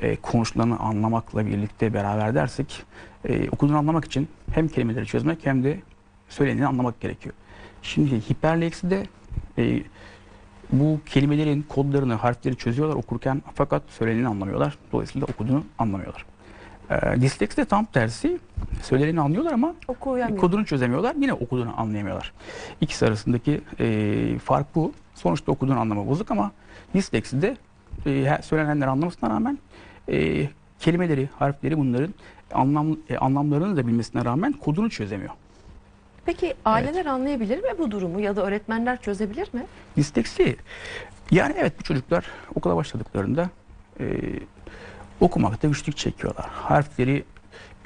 e, 0.02 0.16
konuşulanı 0.16 0.78
anlamakla 0.78 1.46
birlikte 1.46 1.94
beraber 1.94 2.34
dersek 2.34 2.82
e, 3.28 3.48
okuduğunu 3.50 3.78
anlamak 3.78 4.04
için 4.04 4.28
hem 4.54 4.68
kelimeleri 4.68 5.06
çözmek 5.06 5.46
hem 5.46 5.64
de 5.64 5.80
söyleneni 6.28 6.66
anlamak 6.66 7.00
gerekiyor. 7.00 7.34
Şimdi 7.82 8.30
hiperlekside 8.30 9.06
e, 9.58 9.82
bu 10.72 11.00
kelimelerin 11.06 11.62
kodlarını, 11.68 12.14
harfleri 12.14 12.56
çözüyorlar 12.56 12.96
okurken 12.96 13.42
fakat 13.54 13.82
söyleneni 13.88 14.28
anlamıyorlar. 14.28 14.78
Dolayısıyla 14.92 15.26
okuduğunu 15.26 15.64
anlamıyorlar. 15.78 16.24
E, 16.90 17.20
disleksi 17.20 17.56
de 17.56 17.64
tam 17.64 17.84
tersi. 17.84 18.38
Söyleneni 18.82 19.20
anlıyorlar 19.20 19.52
ama 19.52 19.74
Okuyamıyor. 19.88 20.40
kodunu 20.40 20.64
çözemiyorlar. 20.64 21.14
Yine 21.14 21.32
okuduğunu 21.32 21.80
anlayamıyorlar. 21.80 22.32
İkisi 22.80 23.06
arasındaki 23.06 23.60
e, 23.80 24.38
fark 24.38 24.74
bu. 24.74 24.92
Sonuçta 25.14 25.52
okuduğunu 25.52 25.80
anlama 25.80 26.06
bozuk 26.06 26.30
ama 26.30 26.50
dislekside 26.94 27.56
e, 28.06 28.24
her- 28.26 28.42
söylenenleri 28.42 28.90
anlamasına 28.90 29.30
rağmen 29.30 29.58
e, 30.08 30.48
kelimeleri, 30.80 31.28
harfleri 31.38 31.78
bunların 31.78 32.14
anlam, 32.54 32.96
e, 33.08 33.16
anlamlarını 33.16 33.76
da 33.76 33.86
bilmesine 33.86 34.24
rağmen 34.24 34.52
kodunu 34.52 34.90
çözemiyor. 34.90 35.30
Peki 36.26 36.54
aileler 36.64 37.06
anlayabilir 37.06 37.58
mi 37.58 37.78
bu 37.78 37.90
durumu 37.90 38.20
ya 38.20 38.36
da 38.36 38.46
öğretmenler 38.46 39.02
çözebilir 39.02 39.48
mi? 39.52 39.66
Disleksi 39.96 40.56
yani 41.30 41.54
evet 41.58 41.72
bu 41.78 41.82
çocuklar 41.82 42.24
okula 42.54 42.76
başladıklarında 42.76 43.50
e, 44.00 44.04
okumakta 45.20 45.68
güçlük 45.68 45.96
çekiyorlar. 45.96 46.46
Harfleri 46.48 47.24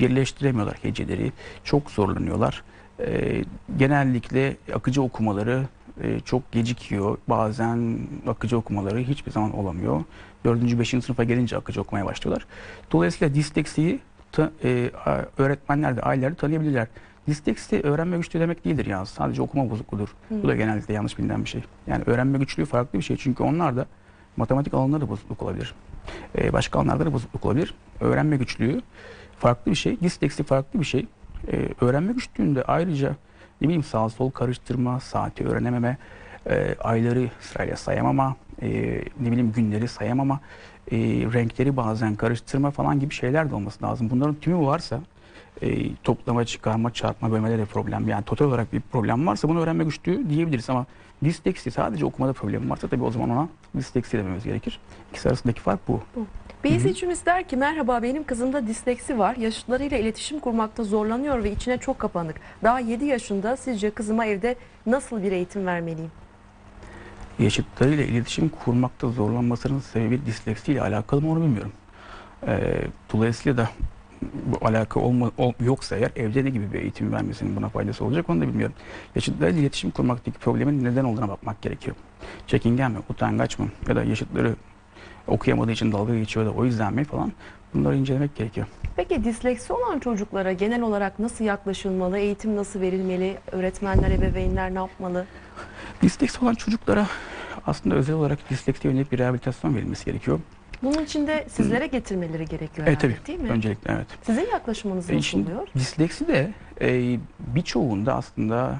birleştiremiyorlar 0.01 0.77
heceleri. 0.83 1.33
Çok 1.65 1.91
zorlanıyorlar. 1.91 2.63
E, 3.01 3.43
genellikle 3.77 4.57
akıcı 4.75 5.03
okumaları 5.03 5.65
e, 6.03 6.21
çok 6.21 6.53
gecikiyor. 6.53 7.19
Bazen 7.29 7.99
akıcı 8.27 8.59
okumaları 8.59 8.99
hiçbir 8.99 9.31
zaman 9.33 9.57
olamıyor. 9.59 10.05
Dördüncü, 10.47 10.79
beşinci 10.79 11.07
sınıfa 11.07 11.25
gelince 11.25 11.57
akıcı 11.57 11.81
okumaya 11.81 12.07
başlıyorlar. 12.07 12.47
Dolayısıyla 12.93 13.35
disleksiyi 13.35 14.01
ta- 14.33 14.51
e, 14.65 14.91
öğretmenler 15.39 15.97
de 15.97 16.01
aileler 16.03 16.33
de 16.33 16.35
tanıyabilirler. 16.35 16.87
Disleksi 17.27 17.81
öğrenme 17.83 18.17
güçlüğü 18.17 18.41
demek 18.41 18.65
değildir 18.65 18.87
ya. 18.87 19.07
Sadece 19.07 19.43
okuma 19.43 19.71
bozukluğudur. 19.71 20.09
Bu 20.31 20.49
da 20.49 20.57
genellikle 20.57 20.95
yanlış 20.95 21.19
bilinen 21.19 21.45
bir 21.45 21.49
şey. 21.49 21.63
Yani 21.87 22.03
öğrenme 22.07 22.39
güçlüğü 22.39 22.65
farklı 22.65 22.99
bir 22.99 23.05
şey. 23.05 23.17
Çünkü 23.17 23.43
onlar 23.43 23.77
da 23.77 23.87
matematik 24.37 24.75
alanında 24.75 25.01
da 25.01 25.09
bozukluk 25.09 25.43
olabilir. 25.43 25.75
Ee, 26.39 26.53
başka 26.53 26.79
alanlarda 26.79 27.07
da 27.07 27.13
bozukluk 27.13 27.45
olabilir. 27.47 27.75
Öğrenme 28.01 28.37
güçlüğü 28.37 28.81
farklı 29.39 29.71
bir 29.71 29.77
şey. 29.77 30.01
Disleksi 30.01 30.43
farklı 30.43 30.81
bir 30.81 30.85
şey. 30.85 31.07
Ee, 31.53 31.69
öğrenme 31.81 32.13
güçlüğünde 32.13 32.63
ayrıca 32.63 33.17
ne 33.61 33.65
bileyim 33.69 33.83
sağ 33.83 34.09
sol 34.09 34.31
karıştırma, 34.31 35.01
saati 35.01 35.47
öğrenememe, 35.47 35.97
e, 36.51 36.75
ayları 36.81 37.31
sırayla 37.41 37.77
sayamama, 37.77 38.37
e, 38.63 38.69
ne 39.21 39.31
bileyim 39.31 39.53
günleri 39.53 39.89
sayamama, 39.89 40.41
e, 40.93 40.97
renkleri 41.33 41.77
bazen 41.77 42.15
karıştırma 42.15 42.71
falan 42.71 43.01
gibi 43.01 43.15
şeyler 43.15 43.51
de 43.51 43.55
olması 43.55 43.85
lazım. 43.85 44.11
Bunların 44.11 44.35
tümü 44.35 44.67
varsa 44.67 45.01
e, 45.63 45.95
toplama, 45.95 46.45
çıkarma, 46.45 46.93
çarpma, 46.93 47.31
bölmeleri 47.31 47.67
problem 47.67 48.09
yani 48.09 48.25
total 48.25 48.47
olarak 48.47 48.73
bir 48.73 48.81
problem 48.81 49.27
varsa 49.27 49.49
bunu 49.49 49.61
öğrenme 49.61 49.85
güçlüğü 49.85 50.31
diyebiliriz 50.31 50.71
ama 50.71 50.87
disleksi 51.25 51.71
sadece 51.71 52.05
okumada 52.05 52.33
problem 52.33 52.71
varsa 52.71 52.89
tabii 52.89 53.05
o 53.05 53.11
zaman 53.11 53.31
ona 53.31 53.49
disleksi 53.77 54.19
dememiz 54.19 54.45
gerekir. 54.45 54.81
İkisi 55.11 55.29
arasındaki 55.29 55.61
fark 55.61 55.89
bu. 55.89 56.01
Bir 56.65 56.71
izleyicimiz 56.71 57.27
der 57.27 57.49
ki 57.49 57.57
merhaba 57.57 58.03
benim 58.03 58.25
kızımda 58.25 58.67
disleksi 58.67 59.19
var. 59.19 59.37
Yaşıtlarıyla 59.37 59.99
iletişim 59.99 60.41
kurmakta 60.41 60.85
zorlanıyor 60.85 61.45
ve 61.45 61.53
içine 61.53 61.79
çok 61.79 61.99
kapanık. 61.99 62.37
Daha 62.63 62.81
7 62.81 63.05
yaşında 63.05 63.57
sizce 63.57 63.91
kızıma 63.91 64.27
evde 64.27 64.57
nasıl 64.87 65.23
bir 65.23 65.33
eğitim 65.33 65.67
vermeliyim? 65.67 66.11
Yaşıtlarıyla 67.39 68.05
iletişim 68.05 68.49
kurmakta 68.49 69.09
zorlanmasının 69.09 69.81
sebebi 69.81 70.27
disleksiyle 70.27 70.83
alakalı 70.83 71.21
mı 71.21 71.31
onu 71.31 71.41
bilmiyorum. 71.41 71.73
E, 72.47 72.81
dolayısıyla 73.13 73.57
da 73.57 73.69
bu 74.23 74.67
alaka 74.67 75.01
olma, 75.01 75.31
ol- 75.39 75.53
yoksa 75.61 75.97
eğer 75.97 76.11
evde 76.17 76.45
ne 76.45 76.51
gibi 76.51 76.73
bir 76.73 76.79
eğitim 76.81 77.13
vermesinin 77.13 77.57
buna 77.57 77.69
faydası 77.69 78.05
olacak 78.05 78.31
onu 78.31 78.41
da 78.41 78.49
bilmiyorum. 78.49 78.75
Yaşıtlarıyla 79.15 79.61
iletişim 79.61 79.91
kurmaktaki 79.91 80.39
problemin 80.39 80.85
neden 80.85 81.05
olduğuna 81.05 81.29
bakmak 81.29 81.63
gerekiyor. 81.63 81.97
Çekingen 82.47 82.91
mi, 82.93 82.99
utangaç 83.11 83.59
mı 83.59 83.69
ya 83.89 83.97
da 83.97 84.05
yaşıtları 84.05 84.55
okuyamadığı 85.27 85.73
için 85.73 85.93
dalga 85.93 86.15
geçiyor 86.19 86.47
da 86.47 86.51
o 86.51 86.65
yüzden 86.65 86.95
mi 86.95 87.05
falan 87.05 87.33
bunları 87.75 87.97
incelemek 87.97 88.37
gerekiyor. 88.37 88.67
Peki 88.97 89.25
disleksi 89.25 89.73
olan 89.73 89.99
çocuklara 89.99 90.53
genel 90.53 90.83
olarak 90.83 91.19
nasıl 91.19 91.45
yaklaşılmalı? 91.45 92.19
Eğitim 92.19 92.57
nasıl 92.57 92.81
verilmeli? 92.81 93.39
Öğretmenler, 93.53 94.11
ebeveynler 94.11 94.71
ne 94.75 94.79
yapmalı? 94.79 95.27
Disleksi 96.03 96.45
olan 96.45 96.55
çocuklara 96.55 97.07
aslında 97.67 97.95
özel 97.95 98.15
olarak 98.15 98.51
disleksiye 98.51 98.93
yönelik 98.93 99.13
bir 99.13 99.19
rehabilitasyon 99.19 99.75
verilmesi 99.75 100.05
gerekiyor. 100.05 100.41
Bunun 100.83 101.05
için 101.05 101.27
de 101.27 101.47
sizlere 101.51 101.87
getirmeleri 101.87 102.45
gerekiyor 102.45 102.87
Evet 102.89 103.03
herhalde 103.03 103.17
tabii. 103.17 103.27
değil 103.27 103.41
mi? 103.41 103.49
Öncelikle 103.49 103.93
evet. 103.95 104.07
Sizin 104.23 104.47
yaklaşımınız 104.53 105.11
E, 105.11 105.17
nasıl 105.17 105.43
oluyor? 105.43 105.69
disleksi 105.75 106.29
de 106.29 106.53
e, 106.81 107.19
birçoğunda 107.39 108.15
aslında 108.15 108.77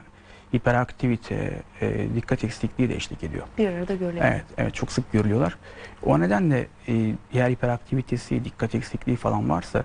hiperaktivite, 0.55 1.63
e, 1.81 2.07
dikkat 2.17 2.45
eksikliği 2.45 2.89
de 2.91 2.95
eşlik 2.97 3.25
ediyor. 3.25 3.47
Bir 3.59 3.69
arada 3.69 3.95
görülebilir. 3.95 4.23
Evet, 4.31 4.45
evet 4.59 4.75
çok 4.75 4.93
sık 4.93 5.13
görülüyorlar. 5.13 5.57
O 6.03 6.21
nedenle 6.21 6.67
e, 6.89 7.15
eğer 7.33 7.51
hiperaktivitesi, 7.51 8.45
dikkat 8.45 8.75
eksikliği 8.75 9.17
falan 9.17 9.51
varsa 9.51 9.85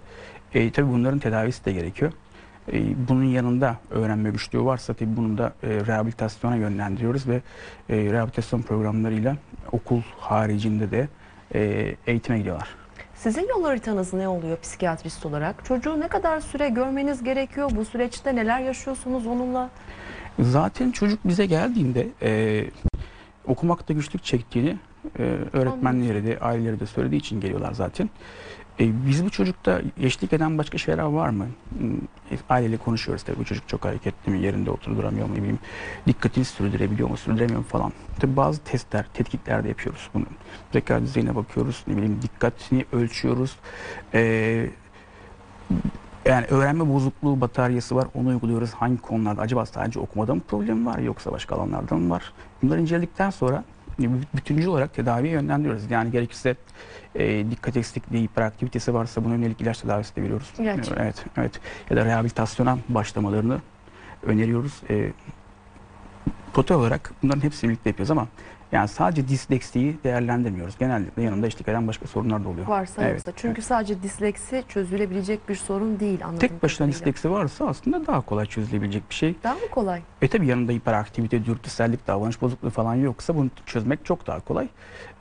e, 0.54 0.72
tabii 0.72 0.92
bunların 0.92 1.20
tedavisi 1.20 1.66
de 1.66 1.72
gerekiyor. 1.74 2.12
E, 2.74 3.08
bunun 3.08 3.24
yanında 3.24 3.78
öğrenme 3.90 4.30
güçlüğü 4.30 4.66
varsa 4.66 4.94
tabii 4.94 5.18
bunu 5.18 5.38
da 5.38 5.54
e, 5.64 5.68
rehabilitasyona 5.70 6.56
yönlendiriyoruz 6.56 7.28
ve 7.28 7.42
e, 7.90 7.98
rehabilitasyon 7.98 8.62
programlarıyla 8.62 9.38
okul 9.72 10.02
haricinde 10.20 10.92
de 10.92 11.08
e, 11.56 11.96
eğitime 12.08 12.38
gidiyorlar. 12.38 12.68
Sizin 13.16 13.48
yol 13.50 13.64
haritanız 13.64 14.14
ne 14.14 14.28
oluyor 14.28 14.58
psikiyatrist 14.58 15.26
olarak? 15.26 15.66
Çocuğu 15.66 16.00
ne 16.00 16.08
kadar 16.08 16.40
süre 16.40 16.70
görmeniz 16.70 17.24
gerekiyor? 17.24 17.72
Bu 17.76 17.86
süreçte 17.86 18.36
neler 18.36 18.60
yaşıyorsunuz 18.60 19.28
onunla? 19.28 19.70
Zaten 20.40 20.92
çocuk 20.92 21.20
bize 21.26 21.46
geldiğinde 21.46 22.08
e, 22.22 22.64
okumakta 23.48 23.94
güçlük 23.94 24.24
çektiğini 24.24 24.78
e, 25.20 25.24
öğretmenleri 25.54 26.26
de 26.26 26.40
aileleri 26.40 26.80
de 26.80 26.86
söylediği 26.86 27.20
için 27.22 27.42
geliyorlar 27.42 27.74
zaten. 27.74 28.10
E, 28.80 29.08
biz 29.08 29.26
bu 29.26 29.30
çocukta 29.30 29.82
eşlik 30.02 30.34
eden 30.34 30.58
başka 30.58 30.78
şeyler 30.78 31.04
var 31.04 31.30
mı? 31.30 31.48
E, 32.32 32.38
Aileyle 32.50 32.78
konuşuyoruz 32.78 33.24
tabii 33.24 33.40
bu 33.40 33.46
çocuk 33.46 33.68
çok 33.68 33.86
hareketli 33.86 34.32
mi, 34.32 34.42
yerinde 34.42 34.72
otur 34.72 34.98
duramıyor 34.98 35.28
mu, 35.28 35.36
bileyim, 35.36 35.60
dikkatini 36.08 36.46
sürdürebiliyor 36.46 37.10
mu, 37.10 37.18
sürdüremiyor 37.18 37.60
mu 37.60 37.66
falan. 37.66 37.92
Tabii 38.20 38.36
bazı 38.36 38.64
testler, 38.64 39.06
tetkikler 39.14 39.64
de 39.64 39.68
yapıyoruz 39.68 40.10
bunu. 40.14 40.26
Zeka 40.74 41.02
düzeyine 41.02 41.36
bakıyoruz, 41.36 41.84
ne 41.88 41.98
bileyim 41.98 42.20
dikkatini 42.22 42.86
ölçüyoruz. 42.94 43.56
E, 44.14 44.70
yani 46.26 46.46
öğrenme 46.46 46.94
bozukluğu 46.94 47.42
bataryası 47.42 47.96
var, 47.96 48.08
onu 48.14 48.28
uyguluyoruz. 48.28 48.72
Hangi 48.74 48.98
konularda? 48.98 49.42
Acaba 49.42 49.66
sadece 49.66 50.00
okumada 50.00 50.36
mı 50.36 50.42
problem 50.48 50.86
var 50.86 50.98
yoksa 51.00 51.32
başka 51.32 51.56
alanlarda 51.56 51.96
mı 51.96 52.10
var? 52.10 52.34
Bunları 52.64 52.82
inceledikten 52.82 53.30
sonra 53.30 53.64
bütüncül 54.36 54.68
olarak 54.68 54.94
tedaviye 54.94 55.34
yönlendiriyoruz. 55.34 55.92
Yani 55.92 56.12
gerekirse 56.12 56.56
e, 57.16 57.52
dikkat 57.52 57.78
eksikliği, 57.78 58.24
hiperaktivitesi 58.24 58.94
varsa 58.94 59.24
buna 59.26 59.34
yönelik 59.34 59.62
ilaç 59.62 59.78
tedavisi 59.78 60.16
de 60.16 60.22
veriyoruz. 60.22 60.52
İlaç. 60.60 60.90
Evet, 60.98 61.26
evet. 61.38 61.60
Ya 61.90 61.98
da 61.98 62.06
rehabilitasyona 62.06 62.78
başlamalarını 62.90 63.58
öneriyoruz. 64.24 64.82
E, 64.90 65.12
total 66.54 66.76
olarak 66.76 67.12
bunların 67.24 67.42
hepsini 67.42 67.70
birlikte 67.70 67.90
yapıyoruz 67.90 68.12
ama 68.12 68.28
yani 68.72 68.88
sadece 68.88 69.28
disleksiyi 69.28 69.98
değerlendirmiyoruz. 70.04 70.78
Genellikle 70.78 71.22
yanında 71.24 71.48
eşlik 71.48 71.68
eden 71.68 71.88
başka 71.88 72.08
sorunlar 72.08 72.44
da 72.44 72.50
oluyor. 72.50 72.68
Varsa 72.68 73.04
Evet, 73.04 73.14
yoksa. 73.14 73.32
Çünkü 73.36 73.62
sadece 73.62 74.04
disleksi 74.04 74.64
çözülebilecek 74.68 75.50
bir 75.50 75.56
sorun 75.56 76.00
değil 76.00 76.24
anladığım 76.26 76.40
Tek 76.40 76.64
başına 76.64 76.78
kadarıyla. 76.78 77.00
disleksi 77.00 77.32
varsa 77.32 77.68
aslında 77.68 78.08
daha 78.08 78.22
kolay 78.22 78.46
çözülebilecek 78.46 79.10
bir 79.10 79.16
şey. 79.16 79.36
Daha 79.44 79.54
mı 79.54 79.60
kolay? 79.72 80.02
E 80.22 80.28
tabi 80.28 80.48
yanında 80.48 80.72
hiperaktivite, 80.72 81.46
dürtüsellik, 81.46 82.08
davranış 82.08 82.42
bozukluğu 82.42 82.70
falan 82.70 82.96
yoksa 82.96 83.36
bunu 83.36 83.50
çözmek 83.66 84.06
çok 84.06 84.28
daha 84.28 84.40
kolay. 84.40 84.68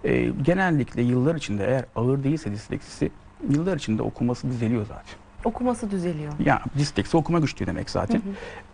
E, 0.04 0.24
genellikle 0.42 1.02
yıllar 1.02 1.34
içinde 1.34 1.66
eğer 1.66 1.84
ağır 1.96 2.24
değilse 2.24 2.52
disleksisi 2.52 3.10
yıllar 3.50 3.76
içinde 3.76 4.02
okuması 4.02 4.48
düzeliyor 4.48 4.86
zaten. 4.86 5.14
Okuması 5.44 5.90
düzeliyor. 5.90 6.32
Ya 6.44 6.62
disleksi 6.78 7.16
okuma 7.16 7.38
güçlüğü 7.38 7.66
demek 7.66 7.90
zaten. 7.90 8.22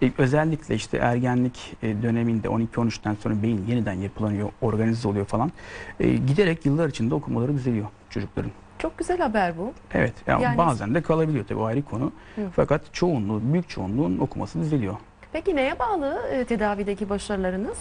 E, 0.02 0.12
özellikle 0.18 0.74
işte 0.74 0.96
ergenlik 0.98 1.76
e, 1.82 2.02
döneminde 2.02 2.48
12-13'ten 2.48 3.16
sonra 3.22 3.42
beyin 3.42 3.64
yeniden 3.68 3.92
yapılanıyor, 3.92 4.48
organize 4.60 5.08
oluyor 5.08 5.24
falan. 5.26 5.52
E, 6.00 6.08
giderek 6.16 6.66
yıllar 6.66 6.88
içinde 6.88 7.14
okumaları 7.14 7.54
düzeliyor 7.54 7.86
çocukların. 8.10 8.50
Çok 8.78 8.98
güzel 8.98 9.18
haber 9.18 9.58
bu. 9.58 9.72
Evet 9.94 10.14
ya 10.26 10.38
Yani- 10.38 10.58
bazen 10.58 10.94
de 10.94 11.02
kalabiliyor 11.02 11.44
tabii 11.46 11.58
o 11.58 11.64
ayrı 11.64 11.82
konu. 11.82 12.12
Hı. 12.36 12.40
Fakat 12.56 12.94
çoğunluğu, 12.94 13.40
büyük 13.52 13.68
çoğunluğun 13.68 14.18
okuması 14.18 14.60
düzeliyor. 14.60 14.94
Peki 15.32 15.56
neye 15.56 15.78
bağlı 15.78 16.22
e, 16.32 16.44
tedavideki 16.44 17.08
başarılarınız? 17.08 17.78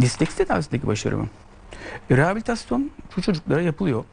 Disleksi 0.00 0.36
tedavisindeki 0.36 0.86
başarı 0.86 1.18
mı? 1.18 1.26
E, 2.10 2.16
Rehabilitasyon 2.16 2.90
bu 3.16 3.22
çocuklara 3.22 3.62
yapılıyor. 3.62 4.04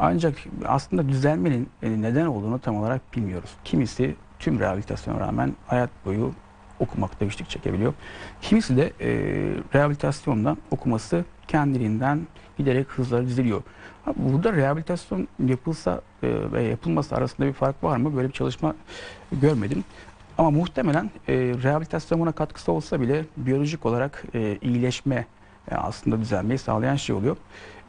Ancak 0.00 0.34
aslında 0.66 1.08
düzelmenin 1.08 1.68
neden 1.82 2.26
olduğunu 2.26 2.58
tam 2.58 2.76
olarak 2.76 3.16
bilmiyoruz. 3.16 3.50
Kimisi 3.64 4.16
tüm 4.38 4.60
rehabilitasyona 4.60 5.20
rağmen 5.20 5.52
hayat 5.66 5.90
boyu 6.04 6.32
okumakta 6.80 7.24
güçlük 7.24 7.50
çekebiliyor. 7.50 7.94
Kimisi 8.40 8.76
de 8.76 8.92
e, 9.00 9.10
rehabilitasyonla 9.74 10.56
okuması 10.70 11.24
kendiliğinden 11.48 12.20
giderek 12.58 12.88
hızla 12.88 13.22
düzeliyor. 13.22 13.62
Ha, 14.04 14.12
Burada 14.16 14.52
rehabilitasyon 14.52 15.28
yapılsa 15.46 16.00
e, 16.22 16.52
ve 16.52 16.62
yapılması 16.62 17.16
arasında 17.16 17.46
bir 17.46 17.52
fark 17.52 17.84
var 17.84 17.96
mı? 17.96 18.16
Böyle 18.16 18.28
bir 18.28 18.32
çalışma 18.32 18.74
görmedim. 19.32 19.84
Ama 20.38 20.50
muhtemelen 20.50 21.10
e, 21.28 21.34
rehabilitasyon 21.34 22.20
buna 22.20 22.32
katkısı 22.32 22.72
olsa 22.72 23.00
bile 23.00 23.24
biyolojik 23.36 23.86
olarak 23.86 24.24
e, 24.34 24.58
iyileşme 24.62 25.26
e, 25.70 25.74
aslında 25.74 26.20
düzelmeyi 26.20 26.58
sağlayan 26.58 26.96
şey 26.96 27.16
oluyor. 27.16 27.36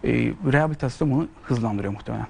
E, 0.03 0.10
rehabilitasyon 0.51 1.12
bunu 1.12 1.27
hızlandırıyor 1.43 1.93
muhtemelen. 1.93 2.27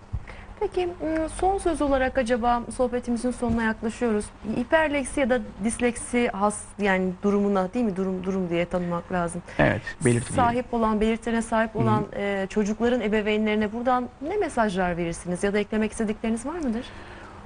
Peki 0.60 0.90
son 1.36 1.58
söz 1.58 1.82
olarak 1.82 2.18
acaba 2.18 2.64
sohbetimizin 2.76 3.32
sonuna 3.32 3.64
yaklaşıyoruz. 3.64 4.26
Hiperleksi 4.60 5.20
ya 5.20 5.30
da 5.30 5.40
disleksi 5.64 6.28
has 6.28 6.64
yani 6.82 7.12
durumuna 7.24 7.74
değil 7.74 7.86
mi 7.86 7.96
durum 7.96 8.24
durum 8.24 8.50
diye 8.50 8.66
tanımak 8.66 9.12
lazım. 9.12 9.42
Evet, 9.60 9.82
belirtili. 10.06 10.36
Sahip 10.36 10.74
olan, 10.74 11.02
belirtilerine 11.02 11.42
sahip 11.42 11.76
olan 11.76 12.06
e, 12.16 12.48
çocukların 12.50 13.02
ebeveynlerine 13.02 13.74
buradan 13.74 14.10
ne 14.22 14.38
mesajlar 14.38 14.98
verirsiniz 14.98 15.44
ya 15.44 15.54
da 15.54 15.60
eklemek 15.60 15.92
istedikleriniz 15.92 16.46
var 16.46 16.60
mıdır? 16.60 16.86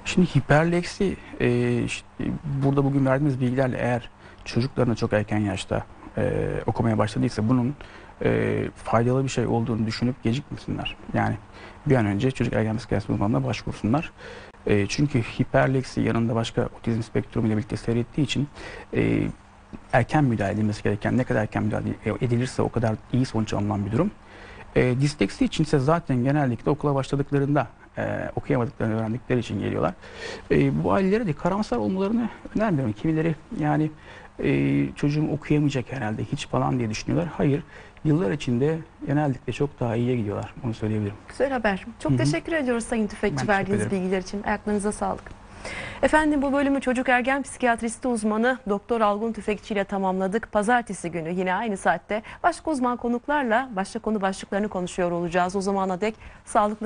Şimdi 0.05 0.27
hiperleksi 0.35 1.17
e, 1.39 1.79
işte 1.83 2.05
burada 2.63 2.83
bugün 2.83 3.05
verdiğimiz 3.05 3.41
bilgilerle 3.41 3.77
eğer 3.77 4.09
çocuklarına 4.45 4.95
çok 4.95 5.13
erken 5.13 5.39
yaşta 5.39 5.83
e, 6.17 6.41
okumaya 6.65 6.97
başladıysa 6.97 7.49
bunun 7.49 7.75
e, 8.23 8.63
faydalı 8.75 9.23
bir 9.23 9.29
şey 9.29 9.47
olduğunu 9.47 9.85
düşünüp 9.85 10.23
gecikmesinler. 10.23 10.95
Yani 11.13 11.35
bir 11.85 11.95
an 11.95 12.05
önce 12.05 12.31
çocuk 12.31 12.53
ergen 12.53 12.77
psikiyatrisi 12.77 13.11
uzmanına 13.11 13.43
başvursunlar. 13.43 14.11
E, 14.67 14.87
çünkü 14.87 15.21
hiperleksi 15.21 16.01
yanında 16.01 16.35
başka 16.35 16.69
otizm 16.79 17.01
spektrumu 17.03 17.47
ile 17.47 17.57
birlikte 17.57 17.77
seyrettiği 17.77 18.25
için 18.25 18.47
e, 18.93 19.23
erken 19.93 20.23
müdahale 20.23 20.53
edilmesi 20.53 20.83
gereken 20.83 21.17
ne 21.17 21.23
kadar 21.23 21.41
erken 21.41 21.63
müdahale 21.63 21.89
edilirse 22.21 22.61
o 22.61 22.69
kadar 22.69 22.95
iyi 23.13 23.25
sonuç 23.25 23.53
alınan 23.53 23.85
bir 23.85 23.91
durum. 23.91 24.11
E, 24.75 24.95
disleksi 25.01 25.45
için 25.45 25.63
ise 25.63 25.79
zaten 25.79 26.23
genellikle 26.23 26.71
okula 26.71 26.95
başladıklarında 26.95 27.67
e, 27.97 28.31
okuyamadıklarını 28.35 28.99
öğrendikleri 28.99 29.39
için 29.39 29.59
geliyorlar. 29.59 29.93
E, 30.51 30.83
bu 30.83 30.93
ailelere 30.93 31.27
de 31.27 31.33
karamsar 31.33 31.77
olmalarını 31.77 32.29
önermiyorum. 32.55 32.93
Kimileri 32.93 33.35
yani 33.59 33.91
e, 34.43 34.87
çocuğum 34.95 35.27
okuyamayacak 35.31 35.91
herhalde 35.91 36.23
hiç 36.23 36.47
falan 36.47 36.79
diye 36.79 36.89
düşünüyorlar. 36.89 37.33
Hayır, 37.37 37.63
yıllar 38.03 38.31
içinde 38.31 38.77
genellikle 39.07 39.53
çok 39.53 39.79
daha 39.79 39.95
iyiye 39.95 40.15
gidiyorlar. 40.15 40.53
Onu 40.65 40.73
söyleyebilirim. 40.73 41.15
Güzel 41.29 41.51
haber. 41.51 41.85
Çok 41.99 42.11
Hı 42.11 42.15
hı. 42.15 42.19
teşekkür 42.19 42.53
ediyoruz 42.53 42.83
Sayın 42.83 43.07
Tüfekçi 43.07 43.47
verdiğiniz 43.47 43.91
bilgiler 43.91 44.21
için. 44.21 44.43
Ayaklarınıza 44.43 44.91
sağlık. 44.91 45.41
Efendim 46.03 46.41
bu 46.41 46.53
bölümü 46.53 46.81
çocuk 46.81 47.09
ergen 47.09 47.41
psikiyatristi 47.41 48.07
uzmanı 48.07 48.57
Doktor 48.69 49.01
Algun 49.01 49.33
Tüfekçi 49.33 49.73
ile 49.73 49.83
tamamladık. 49.83 50.51
Pazartesi 50.51 51.11
günü 51.11 51.29
yine 51.31 51.53
aynı 51.53 51.77
saatte 51.77 52.21
başka 52.43 52.71
uzman 52.71 52.97
konuklarla 52.97 53.69
başka 53.75 53.99
konu 53.99 54.21
başlıklarını 54.21 54.69
konuşuyor 54.69 55.11
olacağız. 55.11 55.55
O 55.55 55.61
zamana 55.61 56.01
dek 56.01 56.15
sağlıklı 56.45 56.79